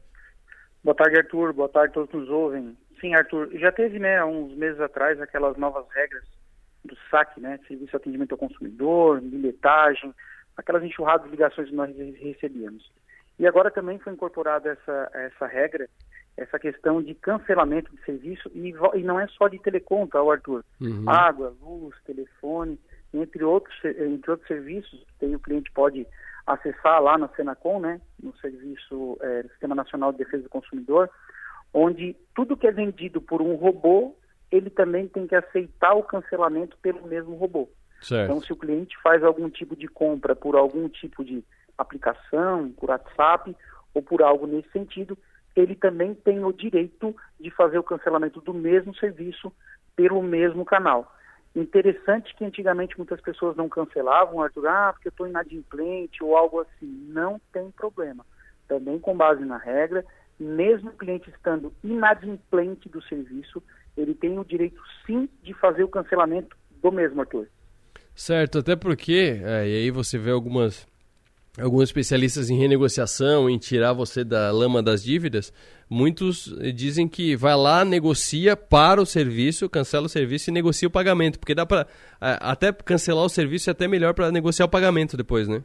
Boa 0.84 0.96
tarde, 0.96 1.18
Arthur. 1.18 1.54
Boa 1.54 1.70
tarde 1.70 1.92
a 1.92 1.94
todos 1.94 2.10
que 2.10 2.18
nos 2.18 2.30
ouvem. 2.30 2.76
Sim, 3.00 3.14
Arthur, 3.14 3.52
já 3.54 3.72
teve, 3.72 4.00
né, 4.00 4.26
uns 4.26 4.56
meses 4.58 4.82
atrás, 4.82 5.22
aquelas 5.22 5.56
novas 5.56 5.86
regras 5.94 6.24
do 6.84 6.98
SAC, 7.12 7.40
né, 7.40 7.60
Serviço 7.68 7.92
de 7.92 7.96
Atendimento 7.96 8.32
ao 8.32 8.40
Consumidor, 8.40 9.22
bilhetagem, 9.22 10.12
aquelas 10.58 10.84
enxurradas 10.84 11.26
de 11.26 11.32
ligações 11.32 11.70
que 11.70 11.76
nós 11.76 11.96
recebíamos. 11.96 12.92
E 13.40 13.48
agora 13.48 13.72
também 13.72 13.98
foi 14.00 14.14
incorporada 14.14 14.70
essa, 14.70 15.12
essa 15.14 15.48
regra, 15.48 15.90
essa 16.38 16.60
questão 16.60 17.02
de 17.02 17.16
cancelamento 17.16 17.92
de 17.96 18.04
serviço, 18.04 18.50
e, 18.54 18.74
e 18.96 19.04
não 19.04 19.20
é 19.20 19.28
só 19.28 19.48
de 19.48 19.60
telecom, 19.60 20.06
tá, 20.08 20.20
Arthur? 20.20 20.64
Uhum. 20.80 21.10
Água, 21.10 21.54
luz, 21.62 21.96
telefone, 22.06 22.80
entre 23.14 23.44
outros, 23.44 23.76
entre 23.84 24.32
outros 24.32 24.48
serviços 24.48 25.06
que 25.20 25.26
o 25.26 25.40
cliente 25.40 25.72
pode 25.72 26.06
acessar 26.46 27.02
lá 27.02 27.18
na 27.18 27.28
Senacom, 27.30 27.80
né, 27.80 28.02
no 28.22 28.36
serviço 28.38 29.18
é, 29.22 29.44
Sistema 29.44 29.76
Nacional 29.76 30.12
de 30.12 30.20
Defesa 30.20 30.44
do 30.44 30.50
Consumidor, 30.50 31.10
onde 31.74 32.16
tudo 32.36 32.58
que 32.58 32.68
é 32.68 32.72
vendido 32.72 33.22
por 33.22 33.42
um 33.42 33.56
robô, 33.56 34.16
ele 34.52 34.70
também 34.70 35.08
tem 35.08 35.28
que 35.28 35.36
aceitar 35.36 35.94
o 35.94 36.04
cancelamento 36.04 36.78
pelo 36.82 37.08
mesmo 37.08 37.36
robô. 37.36 37.70
Certo. 38.02 38.32
Então, 38.32 38.42
se 38.42 38.52
o 38.52 38.56
cliente 38.56 38.98
faz 39.02 39.24
algum 39.24 39.50
tipo 39.50 39.76
de 39.76 39.88
compra 39.88 40.36
por 40.36 40.56
algum 40.56 40.90
tipo 40.90 41.24
de 41.24 41.44
aplicação, 41.78 42.72
por 42.72 42.90
WhatsApp, 42.90 43.56
ou 43.94 44.02
por 44.02 44.22
algo 44.22 44.48
nesse 44.48 44.70
sentido, 44.72 45.18
ele 45.56 45.76
também 45.76 46.14
tem 46.14 46.44
o 46.44 46.52
direito 46.52 47.16
de 47.40 47.52
fazer 47.52 47.78
o 47.78 47.84
cancelamento 47.84 48.42
do 48.42 48.54
mesmo 48.54 48.96
serviço 48.96 49.52
pelo 49.96 50.22
mesmo 50.24 50.66
canal. 50.66 51.14
Interessante 51.54 52.34
que 52.36 52.46
antigamente 52.46 52.98
muitas 52.98 53.20
pessoas 53.20 53.58
não 53.58 53.68
cancelavam, 53.68 54.42
Arthur, 54.42 54.68
ah, 54.68 54.94
porque 54.94 55.10
eu 55.10 55.12
estou 55.12 55.28
inadimplente 55.28 56.24
ou 56.24 56.38
algo 56.38 56.62
assim. 56.62 56.88
Não 57.10 57.40
tem 57.52 57.70
problema. 57.72 58.26
Também 58.68 58.98
com 58.98 59.16
base 59.16 59.44
na 59.44 59.58
regra, 59.58 60.06
mesmo 60.40 60.92
o 60.92 60.98
cliente 60.98 61.30
estando 61.30 61.74
inadimplente 61.84 62.88
do 62.88 63.02
serviço, 63.04 63.62
ele 63.98 64.16
tem 64.16 64.40
o 64.40 64.46
direito 64.46 64.82
sim 65.06 65.28
de 65.44 65.54
fazer 65.54 65.84
o 65.84 65.90
cancelamento 65.90 66.56
do 66.82 66.92
mesmo, 66.92 67.20
Arthur. 67.20 67.48
Certo, 68.16 68.60
até 68.60 68.76
porque, 68.76 69.40
é, 69.44 69.68
e 69.68 69.76
aí 69.76 69.92
você 69.92 70.18
vê 70.18 70.32
algumas 70.32 70.88
alguns 71.60 71.84
especialistas 71.84 72.50
em 72.50 72.58
renegociação, 72.58 73.50
em 73.50 73.58
tirar 73.58 73.94
você 73.94 74.24
da 74.24 74.52
lama 74.52 74.82
das 74.82 75.04
dívidas, 75.04 75.52
muitos 75.90 76.46
dizem 76.74 77.08
que 77.08 77.36
vai 77.36 77.56
lá, 77.56 77.84
negocia 77.84 78.56
para 78.56 79.02
o 79.02 79.06
serviço, 79.06 79.70
cancela 79.70 80.06
o 80.06 80.10
serviço 80.10 80.50
e 80.50 80.54
negocia 80.54 80.88
o 80.88 80.92
pagamento, 80.92 81.40
porque 81.40 81.56
dá 81.56 81.66
para 81.66 81.88
até 82.20 82.72
cancelar 82.72 83.26
o 83.26 83.30
serviço 83.30 83.70
é 83.70 83.72
até 83.72 83.88
melhor 83.88 84.14
para 84.14 84.32
negociar 84.32 84.66
o 84.66 84.70
pagamento 84.70 85.18
depois, 85.18 85.48
né? 85.48 85.62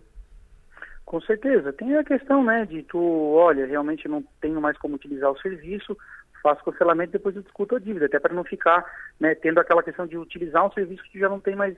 Com 1.04 1.20
certeza. 1.20 1.72
Tem 1.72 1.96
a 1.96 2.02
questão, 2.02 2.42
né, 2.42 2.66
de 2.66 2.82
tu, 2.82 2.98
olha, 2.98 3.64
realmente 3.64 4.08
não 4.08 4.24
tenho 4.40 4.60
mais 4.60 4.76
como 4.76 4.96
utilizar 4.96 5.30
o 5.30 5.38
serviço, 5.38 5.96
faço 6.42 6.64
cancelamento 6.64 7.12
depois 7.12 7.36
eu 7.36 7.42
discuto 7.42 7.76
a 7.76 7.78
dívida, 7.78 8.06
até 8.06 8.18
para 8.18 8.34
não 8.34 8.42
ficar, 8.42 8.84
né, 9.20 9.36
tendo 9.36 9.60
aquela 9.60 9.84
questão 9.84 10.04
de 10.04 10.18
utilizar 10.18 10.66
um 10.66 10.72
serviço 10.72 11.04
que 11.04 11.20
já 11.20 11.28
não 11.28 11.38
tem 11.38 11.54
mais 11.54 11.76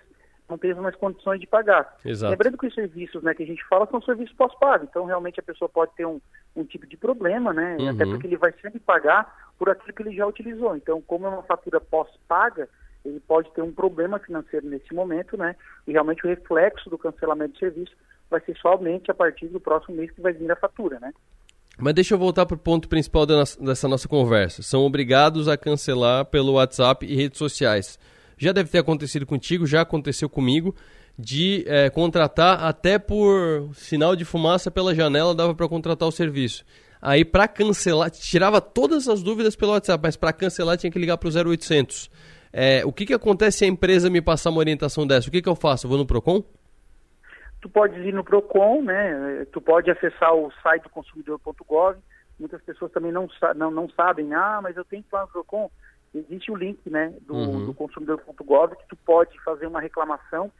não 0.48 0.56
tem 0.56 0.74
mais 0.74 0.96
condições 0.96 1.40
de 1.40 1.46
pagar. 1.46 1.96
Exato. 2.04 2.30
Lembrando 2.30 2.56
que 2.56 2.66
os 2.66 2.74
serviços 2.74 3.22
né, 3.22 3.34
que 3.34 3.42
a 3.42 3.46
gente 3.46 3.64
fala 3.68 3.86
são 3.90 4.00
serviços 4.00 4.34
pós-pago, 4.34 4.86
então 4.88 5.04
realmente 5.04 5.38
a 5.38 5.42
pessoa 5.42 5.68
pode 5.68 5.92
ter 5.94 6.06
um, 6.06 6.20
um 6.56 6.64
tipo 6.64 6.86
de 6.86 6.96
problema, 6.96 7.52
né? 7.52 7.76
Uhum. 7.78 7.90
Até 7.90 8.04
porque 8.06 8.26
ele 8.26 8.36
vai 8.36 8.52
sempre 8.62 8.80
pagar 8.80 9.50
por 9.58 9.68
aquilo 9.68 9.92
que 9.92 10.02
ele 10.02 10.16
já 10.16 10.26
utilizou. 10.26 10.76
Então, 10.76 11.02
como 11.02 11.26
é 11.26 11.28
uma 11.28 11.42
fatura 11.42 11.80
pós-paga, 11.80 12.68
ele 13.04 13.20
pode 13.20 13.50
ter 13.52 13.62
um 13.62 13.72
problema 13.72 14.18
financeiro 14.18 14.66
nesse 14.66 14.94
momento, 14.94 15.36
né? 15.36 15.54
E 15.86 15.92
realmente 15.92 16.24
o 16.24 16.28
reflexo 16.28 16.88
do 16.88 16.98
cancelamento 16.98 17.54
de 17.54 17.58
serviço 17.58 17.92
vai 18.30 18.40
ser 18.40 18.56
somente 18.58 19.10
a 19.10 19.14
partir 19.14 19.48
do 19.48 19.60
próximo 19.60 19.96
mês 19.96 20.10
que 20.10 20.20
vai 20.20 20.32
vir 20.32 20.50
a 20.50 20.56
fatura, 20.56 20.98
né? 21.00 21.12
Mas 21.78 21.94
deixa 21.94 22.14
eu 22.14 22.18
voltar 22.18 22.44
para 22.44 22.56
o 22.56 22.58
ponto 22.58 22.88
principal 22.88 23.24
dessa 23.24 23.86
nossa 23.86 24.08
conversa. 24.08 24.62
São 24.62 24.84
obrigados 24.84 25.46
a 25.46 25.56
cancelar 25.56 26.24
pelo 26.24 26.54
WhatsApp 26.54 27.06
e 27.06 27.14
redes 27.14 27.38
sociais 27.38 27.98
já 28.38 28.52
deve 28.52 28.70
ter 28.70 28.78
acontecido 28.78 29.26
contigo, 29.26 29.66
já 29.66 29.82
aconteceu 29.82 30.28
comigo, 30.28 30.74
de 31.18 31.64
é, 31.66 31.90
contratar 31.90 32.62
até 32.64 32.98
por 32.98 33.70
sinal 33.74 34.14
de 34.14 34.24
fumaça 34.24 34.70
pela 34.70 34.94
janela 34.94 35.34
dava 35.34 35.54
para 35.54 35.68
contratar 35.68 36.08
o 36.08 36.12
serviço. 36.12 36.64
Aí 37.02 37.24
para 37.24 37.48
cancelar, 37.48 38.10
tirava 38.10 38.60
todas 38.60 39.08
as 39.08 39.22
dúvidas 39.22 39.56
pelo 39.56 39.72
WhatsApp, 39.72 40.00
mas 40.02 40.16
para 40.16 40.32
cancelar 40.32 40.76
tinha 40.76 40.90
que 40.90 40.98
ligar 40.98 41.18
para 41.18 41.28
o 41.28 41.50
0800. 41.50 42.10
É, 42.52 42.84
o 42.84 42.92
que, 42.92 43.04
que 43.06 43.14
acontece 43.14 43.58
se 43.58 43.64
a 43.64 43.68
empresa 43.68 44.08
me 44.08 44.22
passar 44.22 44.50
uma 44.50 44.60
orientação 44.60 45.06
dessa? 45.06 45.28
O 45.28 45.32
que, 45.32 45.42
que 45.42 45.48
eu 45.48 45.56
faço? 45.56 45.86
Eu 45.86 45.90
vou 45.90 45.98
no 45.98 46.06
Procon? 46.06 46.42
Tu 47.60 47.68
pode 47.68 47.98
ir 48.00 48.14
no 48.14 48.24
Procon, 48.24 48.82
né? 48.82 49.44
Tu 49.52 49.60
pode 49.60 49.90
acessar 49.90 50.32
o 50.34 50.50
site 50.62 50.84
do 50.84 50.90
consumidor.gov. 50.90 51.98
Muitas 52.38 52.62
pessoas 52.62 52.92
também 52.92 53.10
não, 53.10 53.28
não, 53.56 53.70
não 53.70 53.88
sabem, 53.90 54.32
ah, 54.32 54.60
mas 54.62 54.76
eu 54.76 54.84
tenho 54.84 55.02
que 55.02 55.08
ir 55.08 55.16
lá 55.16 55.22
no 55.22 55.28
Procon 55.28 55.68
existe 56.14 56.50
o 56.50 56.56
link 56.56 56.78
né, 56.88 57.14
do, 57.22 57.34
uhum. 57.34 57.66
do 57.66 57.74
consumidor.gov 57.74 58.76
que 58.76 58.88
tu 58.88 58.96
pode 58.96 59.38
fazer 59.42 59.66
uma 59.66 59.80
reclamação 59.80 60.50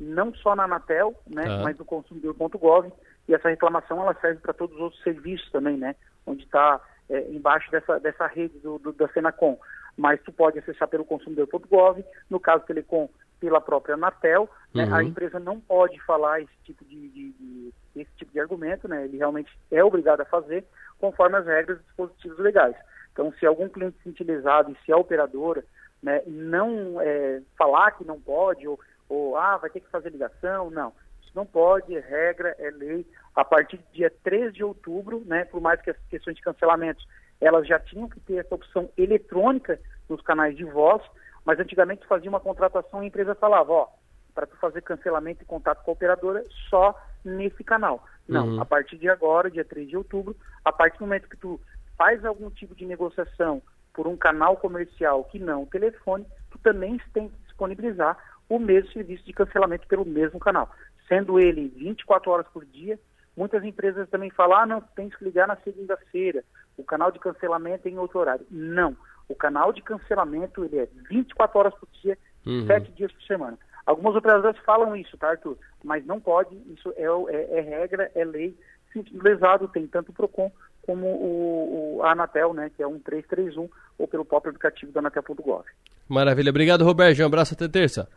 não 0.00 0.34
só 0.34 0.56
na 0.56 0.64
Anatel, 0.64 1.14
né, 1.26 1.44
ah. 1.46 1.62
mas 1.62 1.78
no 1.78 1.84
consumidor.gov 1.84 2.92
e 3.28 3.34
essa 3.34 3.48
reclamação 3.48 4.00
ela 4.00 4.14
serve 4.20 4.40
para 4.40 4.52
todos 4.52 4.74
os 4.76 4.82
outros 4.82 5.02
serviços 5.02 5.50
também, 5.50 5.76
né, 5.76 5.94
onde 6.26 6.42
está 6.42 6.80
é, 7.08 7.30
embaixo 7.30 7.70
dessa, 7.70 8.00
dessa 8.00 8.26
rede 8.26 8.58
do, 8.58 8.78
do, 8.78 8.92
da 8.92 9.08
Senacom. 9.08 9.58
Mas 9.96 10.20
tu 10.22 10.32
pode 10.32 10.58
acessar 10.58 10.88
pelo 10.88 11.04
consumidor.gov, 11.04 12.04
no 12.28 12.40
caso 12.40 12.64
Telecom 12.64 13.08
pela 13.38 13.60
própria 13.60 13.94
Anatel, 13.94 14.48
né, 14.74 14.84
uhum. 14.84 14.94
a 14.94 15.04
empresa 15.04 15.38
não 15.38 15.60
pode 15.60 16.00
falar 16.00 16.40
esse 16.40 16.56
tipo 16.64 16.84
de, 16.84 17.08
de, 17.08 17.32
de, 17.32 17.72
esse 17.94 18.10
tipo 18.16 18.32
de 18.32 18.40
argumento, 18.40 18.88
né, 18.88 19.04
ele 19.04 19.18
realmente 19.18 19.56
é 19.70 19.84
obrigado 19.84 20.22
a 20.22 20.24
fazer 20.24 20.64
conforme 20.98 21.36
as 21.36 21.46
regras 21.46 21.78
dos 21.78 21.86
dispositivos 21.86 22.38
legais. 22.38 22.76
Então, 23.14 23.32
se 23.38 23.46
algum 23.46 23.68
cliente 23.68 23.96
se 23.98 24.02
sentir 24.02 24.24
lesado 24.24 24.72
e 24.72 24.84
se 24.84 24.92
a 24.92 24.96
operadora 24.96 25.64
né, 26.02 26.20
não 26.26 27.00
é, 27.00 27.40
falar 27.56 27.92
que 27.92 28.04
não 28.04 28.20
pode, 28.20 28.66
ou, 28.66 28.78
ou, 29.08 29.36
ah, 29.36 29.56
vai 29.56 29.70
ter 29.70 29.80
que 29.80 29.88
fazer 29.88 30.10
ligação, 30.10 30.68
não. 30.68 30.92
Isso 31.22 31.30
não 31.32 31.46
pode, 31.46 31.96
é 31.96 32.00
regra, 32.00 32.56
é 32.58 32.70
lei. 32.70 33.06
A 33.36 33.44
partir 33.44 33.76
do 33.76 33.84
dia 33.92 34.12
3 34.24 34.52
de 34.52 34.64
outubro, 34.64 35.22
né, 35.26 35.44
por 35.44 35.60
mais 35.60 35.80
que 35.80 35.90
as 35.90 35.96
questões 36.10 36.36
de 36.36 36.42
cancelamentos, 36.42 37.06
elas 37.40 37.66
já 37.68 37.78
tinham 37.78 38.08
que 38.08 38.18
ter 38.18 38.38
essa 38.38 38.54
opção 38.54 38.90
eletrônica 38.98 39.78
nos 40.08 40.20
canais 40.20 40.56
de 40.56 40.64
voz, 40.64 41.00
mas 41.44 41.60
antigamente 41.60 42.06
fazia 42.06 42.28
uma 42.28 42.40
contratação 42.40 43.00
e 43.00 43.04
a 43.04 43.08
empresa 43.08 43.34
falava, 43.36 43.72
ó, 43.72 43.88
para 44.34 44.46
tu 44.46 44.56
fazer 44.56 44.82
cancelamento 44.82 45.42
e 45.42 45.46
contato 45.46 45.84
com 45.84 45.92
a 45.92 45.94
operadora 45.94 46.42
só 46.68 47.00
nesse 47.24 47.62
canal. 47.62 48.04
Não, 48.26 48.48
uhum. 48.48 48.60
a 48.60 48.64
partir 48.64 48.96
de 48.96 49.08
agora, 49.08 49.50
dia 49.50 49.64
3 49.64 49.88
de 49.88 49.96
outubro, 49.96 50.34
a 50.64 50.72
partir 50.72 50.98
do 50.98 51.04
momento 51.04 51.28
que 51.28 51.36
tu 51.36 51.60
faz 51.96 52.24
algum 52.24 52.50
tipo 52.50 52.74
de 52.74 52.84
negociação 52.84 53.62
por 53.92 54.06
um 54.08 54.16
canal 54.16 54.56
comercial 54.56 55.24
que 55.24 55.38
não 55.38 55.62
o 55.62 55.66
telefone, 55.66 56.26
tu 56.50 56.58
também 56.58 57.00
tem 57.12 57.28
que 57.28 57.36
disponibilizar 57.44 58.18
o 58.48 58.58
mesmo 58.58 58.90
serviço 58.92 59.24
de 59.24 59.32
cancelamento 59.32 59.86
pelo 59.86 60.04
mesmo 60.04 60.38
canal, 60.38 60.68
sendo 61.08 61.38
ele 61.38 61.68
24 61.68 62.30
horas 62.30 62.46
por 62.48 62.64
dia. 62.64 62.98
Muitas 63.36 63.64
empresas 63.64 64.08
também 64.10 64.30
falam, 64.30 64.58
ah, 64.58 64.66
não, 64.66 64.80
tem 64.80 65.08
que 65.08 65.24
ligar 65.24 65.48
na 65.48 65.56
segunda-feira, 65.56 66.44
o 66.76 66.84
canal 66.84 67.10
de 67.10 67.18
cancelamento 67.18 67.86
é 67.86 67.90
em 67.90 67.98
outro 67.98 68.18
horário. 68.18 68.46
Não, 68.50 68.96
o 69.28 69.34
canal 69.34 69.72
de 69.72 69.80
cancelamento 69.80 70.64
ele 70.64 70.78
é 70.78 70.88
24 71.08 71.58
horas 71.58 71.74
por 71.74 71.88
dia, 72.02 72.18
uhum. 72.44 72.66
7 72.66 72.92
dias 72.92 73.12
por 73.12 73.22
semana. 73.22 73.58
Algumas 73.86 74.16
operadoras 74.16 74.56
falam 74.64 74.96
isso, 74.96 75.16
tá, 75.18 75.30
Arthur? 75.30 75.58
Mas 75.82 76.04
não 76.06 76.18
pode, 76.18 76.56
isso 76.72 76.92
é, 76.96 77.04
é, 77.34 77.58
é 77.58 77.60
regra, 77.60 78.10
é 78.14 78.24
lei. 78.24 78.56
Se 78.92 79.04
lesado, 79.12 79.68
tem 79.68 79.86
tanto 79.86 80.10
o 80.10 80.14
PROCON 80.14 80.50
como 80.86 81.06
o, 81.06 81.98
o, 81.98 82.02
a 82.02 82.12
Anatel, 82.12 82.52
né, 82.52 82.70
que 82.74 82.82
é 82.82 82.86
1331, 82.86 83.68
ou 83.98 84.08
pelo 84.08 84.24
próprio 84.24 84.50
aplicativo 84.50 84.92
da 84.92 85.00
Anatel.gov. 85.00 85.64
Maravilha. 86.08 86.50
Obrigado, 86.50 86.84
Roberto. 86.84 87.22
Um 87.22 87.26
abraço 87.26 87.54
até 87.54 87.68
terça. 87.68 88.08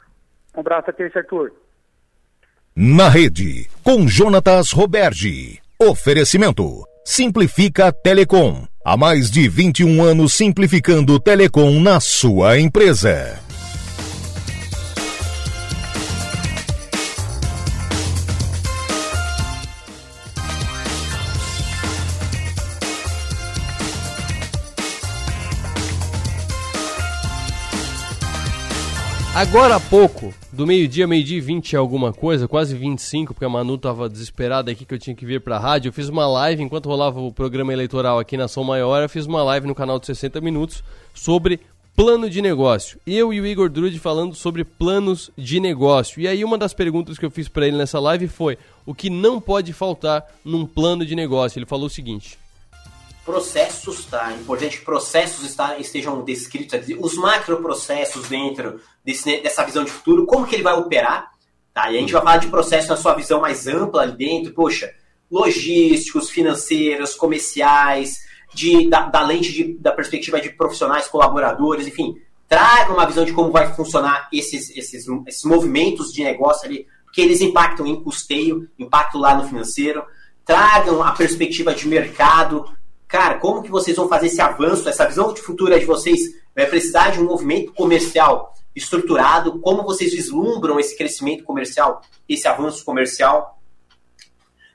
Um 0.56 0.60
abraço 0.60 0.90
até 0.90 1.04
terça, 1.04 1.20
Arthur. 1.20 1.52
Na 2.76 3.10
rede, 3.10 3.68
com 3.84 4.08
Jonatas 4.08 4.72
Roberge. 4.72 5.60
Oferecimento. 5.80 6.86
Simplifica 7.04 7.92
Telecom. 7.92 8.68
Há 8.84 8.98
mais 8.98 9.32
de 9.32 9.48
21 9.50 10.04
anos 10.04 10.34
simplificando 10.34 11.20
Telecom 11.20 11.80
na 11.80 12.00
sua 12.00 12.60
empresa. 12.60 13.47
Agora 29.38 29.76
há 29.76 29.80
pouco, 29.80 30.34
do 30.52 30.66
meio-dia, 30.66 31.06
meio-dia 31.06 31.38
e 31.38 31.42
20 31.42 31.76
alguma 31.76 32.12
coisa, 32.12 32.48
quase 32.48 32.76
25, 32.76 33.36
porque 33.36 33.46
a 33.46 33.50
Manu 33.50 33.78
tava 33.78 34.10
desesperada 34.10 34.72
aqui 34.72 34.84
que 34.84 34.96
eu 34.96 34.98
tinha 34.98 35.16
que 35.16 35.28
vir 35.28 35.42
pra 35.42 35.60
rádio. 35.60 35.90
Eu 35.90 35.94
fiz 35.94 36.10
uma 36.10 36.26
live 36.26 36.64
enquanto 36.64 36.90
rolava 36.90 37.20
o 37.20 37.32
programa 37.32 37.72
eleitoral 37.72 38.18
aqui 38.18 38.36
na 38.36 38.48
São 38.48 38.64
Maior. 38.64 39.04
Eu 39.04 39.08
fiz 39.08 39.28
uma 39.28 39.44
live 39.44 39.68
no 39.68 39.76
canal 39.76 40.00
de 40.00 40.08
60 40.08 40.42
minutos 40.42 40.84
sobre 41.14 41.60
plano 41.96 42.28
de 42.28 42.42
negócio. 42.42 43.00
Eu 43.06 43.32
e 43.32 43.40
o 43.40 43.46
Igor 43.46 43.70
Drude 43.70 44.00
falando 44.00 44.34
sobre 44.34 44.64
planos 44.64 45.30
de 45.38 45.60
negócio. 45.60 46.20
E 46.20 46.28
aí 46.28 46.44
uma 46.44 46.58
das 46.58 46.74
perguntas 46.74 47.20
que 47.20 47.26
eu 47.26 47.30
fiz 47.30 47.48
para 47.48 47.68
ele 47.68 47.78
nessa 47.78 48.00
live 48.00 48.28
foi: 48.28 48.58
o 48.88 48.96
que 48.96 49.08
não 49.08 49.40
pode 49.40 49.72
faltar 49.72 50.26
num 50.44 50.66
plano 50.66 51.06
de 51.06 51.16
negócio? 51.16 51.60
Ele 51.60 51.68
falou 51.68 51.86
o 51.86 51.92
seguinte: 51.92 52.40
processos, 53.28 54.06
tá? 54.06 54.32
É 54.32 54.36
importante 54.36 54.80
que 54.80 54.86
processos 54.86 55.54
estejam 55.80 56.24
descritos, 56.24 56.80
os 56.98 57.16
macroprocessos 57.16 58.30
dentro 58.30 58.80
desse, 59.08 59.38
dessa 59.38 59.64
visão 59.64 59.86
de 59.86 59.90
futuro, 59.90 60.26
como 60.26 60.46
que 60.46 60.54
ele 60.54 60.64
vai 60.64 60.74
operar, 60.74 61.32
tá? 61.74 61.90
E 61.90 61.98
a 61.98 62.00
gente 62.02 62.12
vai 62.12 62.22
falar 62.22 62.38
de 62.38 62.48
processo 62.48 62.90
na 62.90 62.98
sua 62.98 63.14
visão 63.14 63.40
mais 63.40 63.66
ampla 63.66 64.02
ali 64.02 64.12
dentro, 64.12 64.52
poxa, 64.52 64.94
logísticos, 65.32 66.30
financeiros, 66.30 67.16
comerciais, 67.16 68.18
de, 68.54 68.90
da, 68.90 69.06
da 69.06 69.22
lente 69.22 69.54
de, 69.54 69.78
da 69.78 69.94
perspectiva 69.94 70.42
de 70.42 70.50
profissionais, 70.50 71.08
colaboradores, 71.08 71.88
enfim, 71.88 72.16
traga 72.50 72.92
uma 72.92 73.06
visão 73.06 73.24
de 73.24 73.32
como 73.32 73.50
vai 73.50 73.74
funcionar 73.74 74.28
esses, 74.34 74.76
esses, 74.76 75.08
esses 75.26 75.44
movimentos 75.46 76.12
de 76.12 76.26
negócio 76.26 76.68
ali, 76.68 76.86
porque 77.06 77.22
eles 77.22 77.40
impactam 77.40 77.88
em 77.88 78.04
custeio, 78.04 78.68
impactam 78.78 79.22
lá 79.22 79.36
no 79.36 79.48
financeiro, 79.48 80.04
tragam 80.44 81.02
a 81.02 81.14
perspectiva 81.14 81.74
de 81.74 81.88
mercado, 81.88 82.66
cara, 83.08 83.36
como 83.36 83.64
que 83.64 83.72
vocês 83.72 83.96
vão 83.96 84.10
fazer 84.10 84.28
esse 84.28 84.42
avanço, 84.42 84.90
essa 84.90 85.08
visão 85.08 85.34
de 85.34 85.42
futuro 85.42 85.80
de 85.80 85.86
vocês? 85.86 86.20
Vai 86.54 86.66
precisar 86.66 87.12
de 87.12 87.22
um 87.22 87.26
movimento 87.26 87.72
comercial 87.72 88.54
estruturado, 88.78 89.60
como 89.60 89.84
vocês 89.84 90.12
vislumbram 90.14 90.80
esse 90.80 90.96
crescimento 90.96 91.44
comercial, 91.44 92.02
esse 92.30 92.48
avanço 92.48 92.86
comercial. 92.86 93.60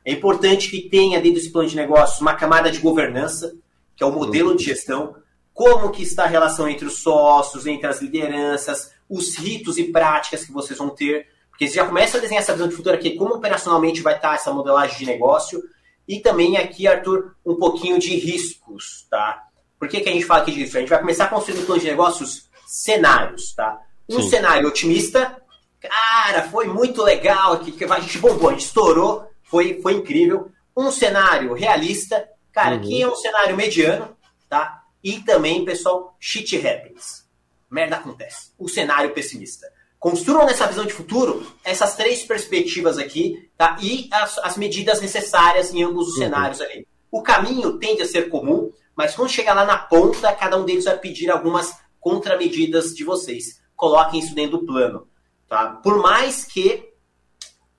É 0.04 0.12
importante 0.12 0.68
que 0.68 0.88
tenha 0.88 1.20
dentro 1.20 1.38
desse 1.38 1.52
plano 1.52 1.68
de 1.68 1.76
negócios 1.76 2.20
uma 2.20 2.34
camada 2.34 2.70
de 2.70 2.80
governança, 2.80 3.54
que 3.94 4.02
é 4.02 4.06
o 4.06 4.10
modelo 4.10 4.56
de 4.56 4.64
gestão, 4.64 5.14
como 5.54 5.90
que 5.90 6.02
está 6.02 6.24
a 6.24 6.26
relação 6.26 6.68
entre 6.68 6.84
os 6.84 6.98
sócios, 6.98 7.66
entre 7.66 7.86
as 7.86 8.02
lideranças, 8.02 8.92
os 9.08 9.36
ritos 9.36 9.78
e 9.78 9.84
práticas 9.84 10.44
que 10.44 10.52
vocês 10.52 10.76
vão 10.76 10.90
ter, 10.90 11.28
porque 11.50 11.68
você 11.68 11.74
já 11.74 11.86
começa 11.86 12.18
a 12.18 12.20
desenhar 12.20 12.42
essa 12.42 12.54
visão 12.54 12.66
de 12.66 12.74
futuro 12.74 12.96
aqui, 12.96 13.14
como 13.14 13.34
operacionalmente 13.34 14.02
vai 14.02 14.16
estar 14.16 14.34
essa 14.34 14.52
modelagem 14.52 14.98
de 14.98 15.06
negócio, 15.06 15.62
e 16.08 16.18
também 16.18 16.56
aqui, 16.56 16.88
Arthur, 16.88 17.36
um 17.46 17.54
pouquinho 17.54 17.98
de 18.00 18.16
riscos, 18.16 19.06
tá? 19.08 19.44
Por 19.78 19.88
que, 19.88 20.00
que 20.00 20.08
a 20.08 20.12
gente 20.12 20.24
fala 20.24 20.42
aqui 20.42 20.50
de 20.50 20.60
risco? 20.60 20.76
A 20.76 20.80
gente 20.80 20.90
vai 20.90 20.98
começar 20.98 21.26
a 21.26 21.28
construir 21.28 21.58
no 21.58 21.66
plano 21.66 21.80
de 21.80 21.86
negócios 21.86 22.50
cenários, 22.66 23.54
tá? 23.54 23.80
Um 24.08 24.22
Sim. 24.22 24.30
cenário 24.30 24.68
otimista, 24.68 25.40
cara, 25.80 26.48
foi 26.50 26.66
muito 26.66 27.02
legal 27.02 27.54
aqui, 27.54 27.72
que 27.72 27.84
a 27.84 28.00
gente 28.00 28.18
bombou, 28.18 28.48
a 28.48 28.52
gente 28.52 28.66
estourou, 28.66 29.26
foi, 29.42 29.80
foi 29.80 29.94
incrível. 29.94 30.50
Um 30.76 30.90
cenário 30.90 31.52
realista, 31.52 32.28
cara, 32.52 32.76
Uhum. 32.76 32.80
aqui 32.80 33.02
é 33.02 33.08
um 33.08 33.14
cenário 33.16 33.56
mediano, 33.56 34.16
tá? 34.48 34.82
E 35.02 35.20
também, 35.20 35.64
pessoal, 35.64 36.16
shit 36.20 36.56
happens. 36.56 37.26
Merda 37.70 37.96
acontece. 37.96 38.50
O 38.58 38.68
cenário 38.68 39.10
pessimista. 39.12 39.66
Construam 39.98 40.46
nessa 40.46 40.66
visão 40.66 40.84
de 40.84 40.92
futuro 40.92 41.46
essas 41.64 41.94
três 41.96 42.22
perspectivas 42.24 42.98
aqui, 42.98 43.48
tá? 43.56 43.76
E 43.80 44.08
as, 44.12 44.36
as 44.38 44.56
medidas 44.56 45.00
necessárias 45.00 45.72
em 45.72 45.82
ambos 45.82 46.08
os 46.08 46.14
Uhum. 46.14 46.22
cenários 46.24 46.60
ali. 46.60 46.86
O 47.10 47.22
caminho 47.22 47.78
tende 47.78 48.02
a 48.02 48.06
ser 48.06 48.28
comum, 48.28 48.70
mas 48.96 49.14
quando 49.14 49.30
chegar 49.30 49.54
lá 49.54 49.64
na 49.64 49.78
ponta, 49.78 50.32
cada 50.34 50.56
um 50.56 50.64
deles 50.64 50.84
vai 50.84 50.98
pedir 50.98 51.30
algumas 51.30 51.74
contramedidas 52.00 52.94
de 52.94 53.04
vocês. 53.04 53.60
Coloquem 53.82 54.20
isso 54.20 54.32
dentro 54.32 54.58
do 54.58 54.64
plano, 54.64 55.08
tá? 55.48 55.70
Por 55.82 56.00
mais 56.00 56.44
que 56.44 56.84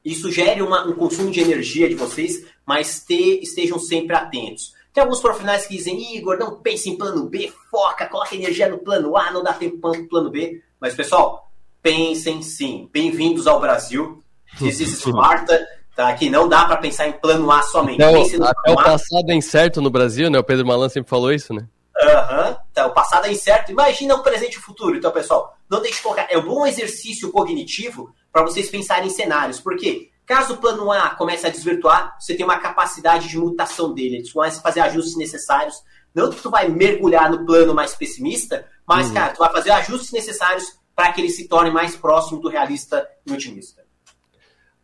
isso 0.04 0.30
gere 0.30 0.62
uma- 0.62 0.86
um 0.86 0.92
consumo 0.92 1.32
de 1.32 1.40
energia 1.40 1.88
de 1.88 1.96
vocês, 1.96 2.46
mas 2.66 3.06
te- 3.06 3.40
estejam 3.42 3.80
sempre 3.80 4.14
atentos. 4.14 4.74
Tem 4.94 5.02
alguns 5.02 5.22
profissionais 5.22 5.66
que 5.66 5.78
dizem, 5.78 6.18
Igor, 6.18 6.38
não 6.38 6.60
pense 6.60 6.90
em 6.90 6.98
plano 6.98 7.24
B, 7.30 7.50
foca, 7.72 8.06
coloca 8.08 8.36
energia 8.36 8.68
no 8.68 8.80
plano 8.80 9.16
A, 9.16 9.32
não 9.32 9.42
dá 9.42 9.54
tempo 9.54 9.78
para 9.78 9.92
o 9.98 10.10
plano 10.10 10.30
B. 10.30 10.62
Mas, 10.78 10.94
pessoal, 10.94 11.50
pensem 11.82 12.42
sim. 12.42 12.90
Bem-vindos 12.92 13.48
ao 13.48 13.62
Brasil. 13.62 14.22
This 14.60 14.82
is 14.82 15.00
Sparta, 15.00 15.66
tá? 15.96 16.14
Que 16.16 16.30
não 16.30 16.50
dá 16.50 16.66
para 16.66 16.76
pensar 16.82 17.08
em 17.08 17.14
plano 17.14 17.50
A 17.50 17.62
somente. 17.62 18.04
Até 18.04 18.12
Pense 18.12 18.36
o, 18.36 18.40
no 18.40 18.46
até 18.46 18.72
o 18.72 18.76
passado 18.76 19.30
é 19.32 19.36
incerto 19.36 19.82
no 19.82 19.90
Brasil, 19.90 20.30
né? 20.30 20.38
O 20.38 20.44
Pedro 20.44 20.68
Malan 20.68 20.90
sempre 20.90 21.10
falou 21.10 21.32
isso, 21.32 21.54
né? 21.54 21.66
Aham, 22.02 22.58
tá, 22.86 22.92
o 22.92 22.94
passado 22.94 23.26
é 23.26 23.32
incerto. 23.32 23.72
Imagina 23.72 24.16
o 24.16 24.24
presente 24.24 24.56
e 24.56 24.58
o 24.58 24.62
futuro. 24.62 24.96
Então, 24.96 25.12
pessoal, 25.12 25.58
não 25.70 25.82
deixe 25.82 25.98
de 25.98 26.04
colocar. 26.04 26.28
É 26.30 26.38
um 26.38 26.44
bom 26.44 26.66
exercício 26.66 27.32
cognitivo 27.32 28.14
para 28.32 28.44
vocês 28.44 28.70
pensarem 28.70 29.08
em 29.08 29.10
cenários. 29.10 29.60
Porque 29.60 30.10
caso 30.26 30.54
o 30.54 30.58
plano 30.58 30.92
A 30.92 31.10
comece 31.12 31.46
a 31.46 31.50
desvirtuar, 31.50 32.16
você 32.20 32.36
tem 32.36 32.46
uma 32.46 32.60
capacidade 32.60 33.28
de 33.28 33.38
mutação 33.38 33.94
dele. 33.94 34.18
Eles 34.18 34.32
começam 34.32 34.60
a 34.60 34.64
fazer 34.64 34.80
ajustes 34.82 35.16
necessários. 35.18 35.76
Não 36.14 36.30
que 36.30 36.42
tu 36.42 36.50
vai 36.50 36.68
mergulhar 36.70 37.30
no 37.32 37.46
plano 37.46 37.74
mais 37.74 37.96
pessimista, 37.96 38.68
mas, 38.88 39.08
Uhum. 39.08 39.14
cara, 39.16 39.34
tu 39.34 39.40
vai 39.40 39.52
fazer 39.52 39.72
ajustes 39.72 40.12
necessários 40.12 40.78
para 40.96 41.12
que 41.12 41.20
ele 41.22 41.30
se 41.30 41.48
torne 41.48 41.72
mais 41.72 41.96
próximo 41.96 42.40
do 42.40 42.50
realista 42.50 43.08
e 43.26 43.32
otimista. 43.34 43.84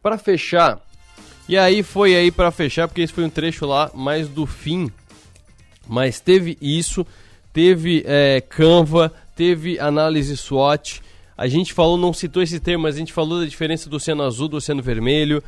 Pra 0.01 0.17
fechar, 0.17 0.81
e 1.47 1.55
aí 1.57 1.83
foi 1.83 2.15
aí 2.15 2.31
pra 2.31 2.49
fechar, 2.51 2.87
porque 2.87 3.01
esse 3.01 3.13
foi 3.13 3.23
um 3.23 3.29
trecho 3.29 3.65
lá 3.67 3.91
mais 3.93 4.27
do 4.27 4.47
fim, 4.47 4.91
mas 5.87 6.19
teve 6.19 6.57
isso, 6.61 7.05
teve 7.59 8.05
é, 8.07 8.39
Canva, 8.39 9.11
teve 9.35 9.77
análise 9.79 10.37
SWOT, 10.37 11.01
a 11.37 11.45
gente 11.45 11.73
falou, 11.73 11.97
não 11.97 12.13
citou 12.13 12.41
esse 12.41 12.57
termo, 12.57 12.83
mas 12.83 12.95
a 12.95 12.99
gente 12.99 13.11
falou 13.11 13.41
da 13.41 13.45
diferença 13.45 13.89
do 13.89 13.97
oceano 13.97 14.23
azul 14.23 14.47
do 14.47 14.55
oceano 14.55 14.81
vermelho, 14.81 15.43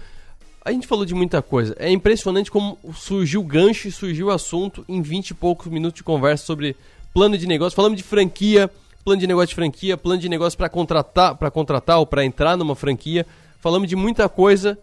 a 0.65 0.73
gente 0.73 0.87
falou 0.87 1.05
de 1.05 1.15
muita 1.15 1.41
coisa. 1.41 1.73
É 1.79 1.89
impressionante 1.89 2.51
como 2.51 2.77
surgiu 2.93 3.39
o 3.39 3.45
gancho 3.45 3.87
e 3.87 3.93
surgiu 3.93 4.27
o 4.27 4.29
assunto 4.29 4.83
em 4.89 5.01
20 5.01 5.29
e 5.29 5.33
poucos 5.33 5.71
minutos 5.71 5.99
de 5.99 6.03
conversa 6.03 6.45
sobre 6.45 6.75
plano 7.13 7.37
de 7.37 7.47
negócio. 7.47 7.77
Falamos 7.77 7.97
de 7.97 8.03
franquia, 8.03 8.69
plano 9.05 9.21
de 9.21 9.25
negócio 9.25 9.47
de 9.47 9.55
franquia, 9.55 9.95
plano 9.95 10.19
de 10.19 10.27
negócio 10.27 10.57
para 10.57 10.67
contratar, 10.67 11.35
para 11.37 11.49
contratar 11.49 11.97
ou 11.99 12.05
para 12.05 12.25
entrar 12.25 12.57
numa 12.57 12.75
franquia. 12.75 13.25
Falamos 13.61 13.87
de 13.87 13.95
muita 13.95 14.27
coisa, 14.27 14.77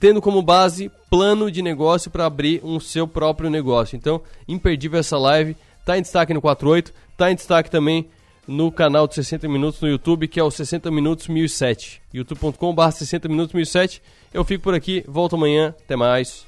tendo 0.00 0.20
como 0.20 0.42
base 0.42 0.90
plano 1.08 1.52
de 1.52 1.62
negócio 1.62 2.10
para 2.10 2.26
abrir 2.26 2.60
um 2.64 2.80
seu 2.80 3.06
próprio 3.06 3.48
negócio. 3.48 3.94
Então, 3.94 4.20
imperdível 4.48 4.98
essa 4.98 5.16
live. 5.16 5.56
Tá 5.88 5.96
em 5.96 6.02
destaque 6.02 6.34
no 6.34 6.42
48, 6.42 6.92
tá 7.16 7.32
em 7.32 7.34
destaque 7.34 7.70
também 7.70 8.10
no 8.46 8.70
canal 8.70 9.08
de 9.08 9.14
60 9.14 9.48
minutos 9.48 9.80
no 9.80 9.88
YouTube, 9.88 10.28
que 10.28 10.38
é 10.38 10.44
o 10.44 10.50
60 10.50 10.90
minutos 10.90 11.28
1007. 11.28 12.02
youtube.com/60 12.12 13.26
minutos 13.26 13.54
1007. 13.54 14.02
Eu 14.30 14.44
fico 14.44 14.64
por 14.64 14.74
aqui, 14.74 15.02
volto 15.08 15.36
amanhã, 15.36 15.74
até 15.82 15.96
mais. 15.96 16.46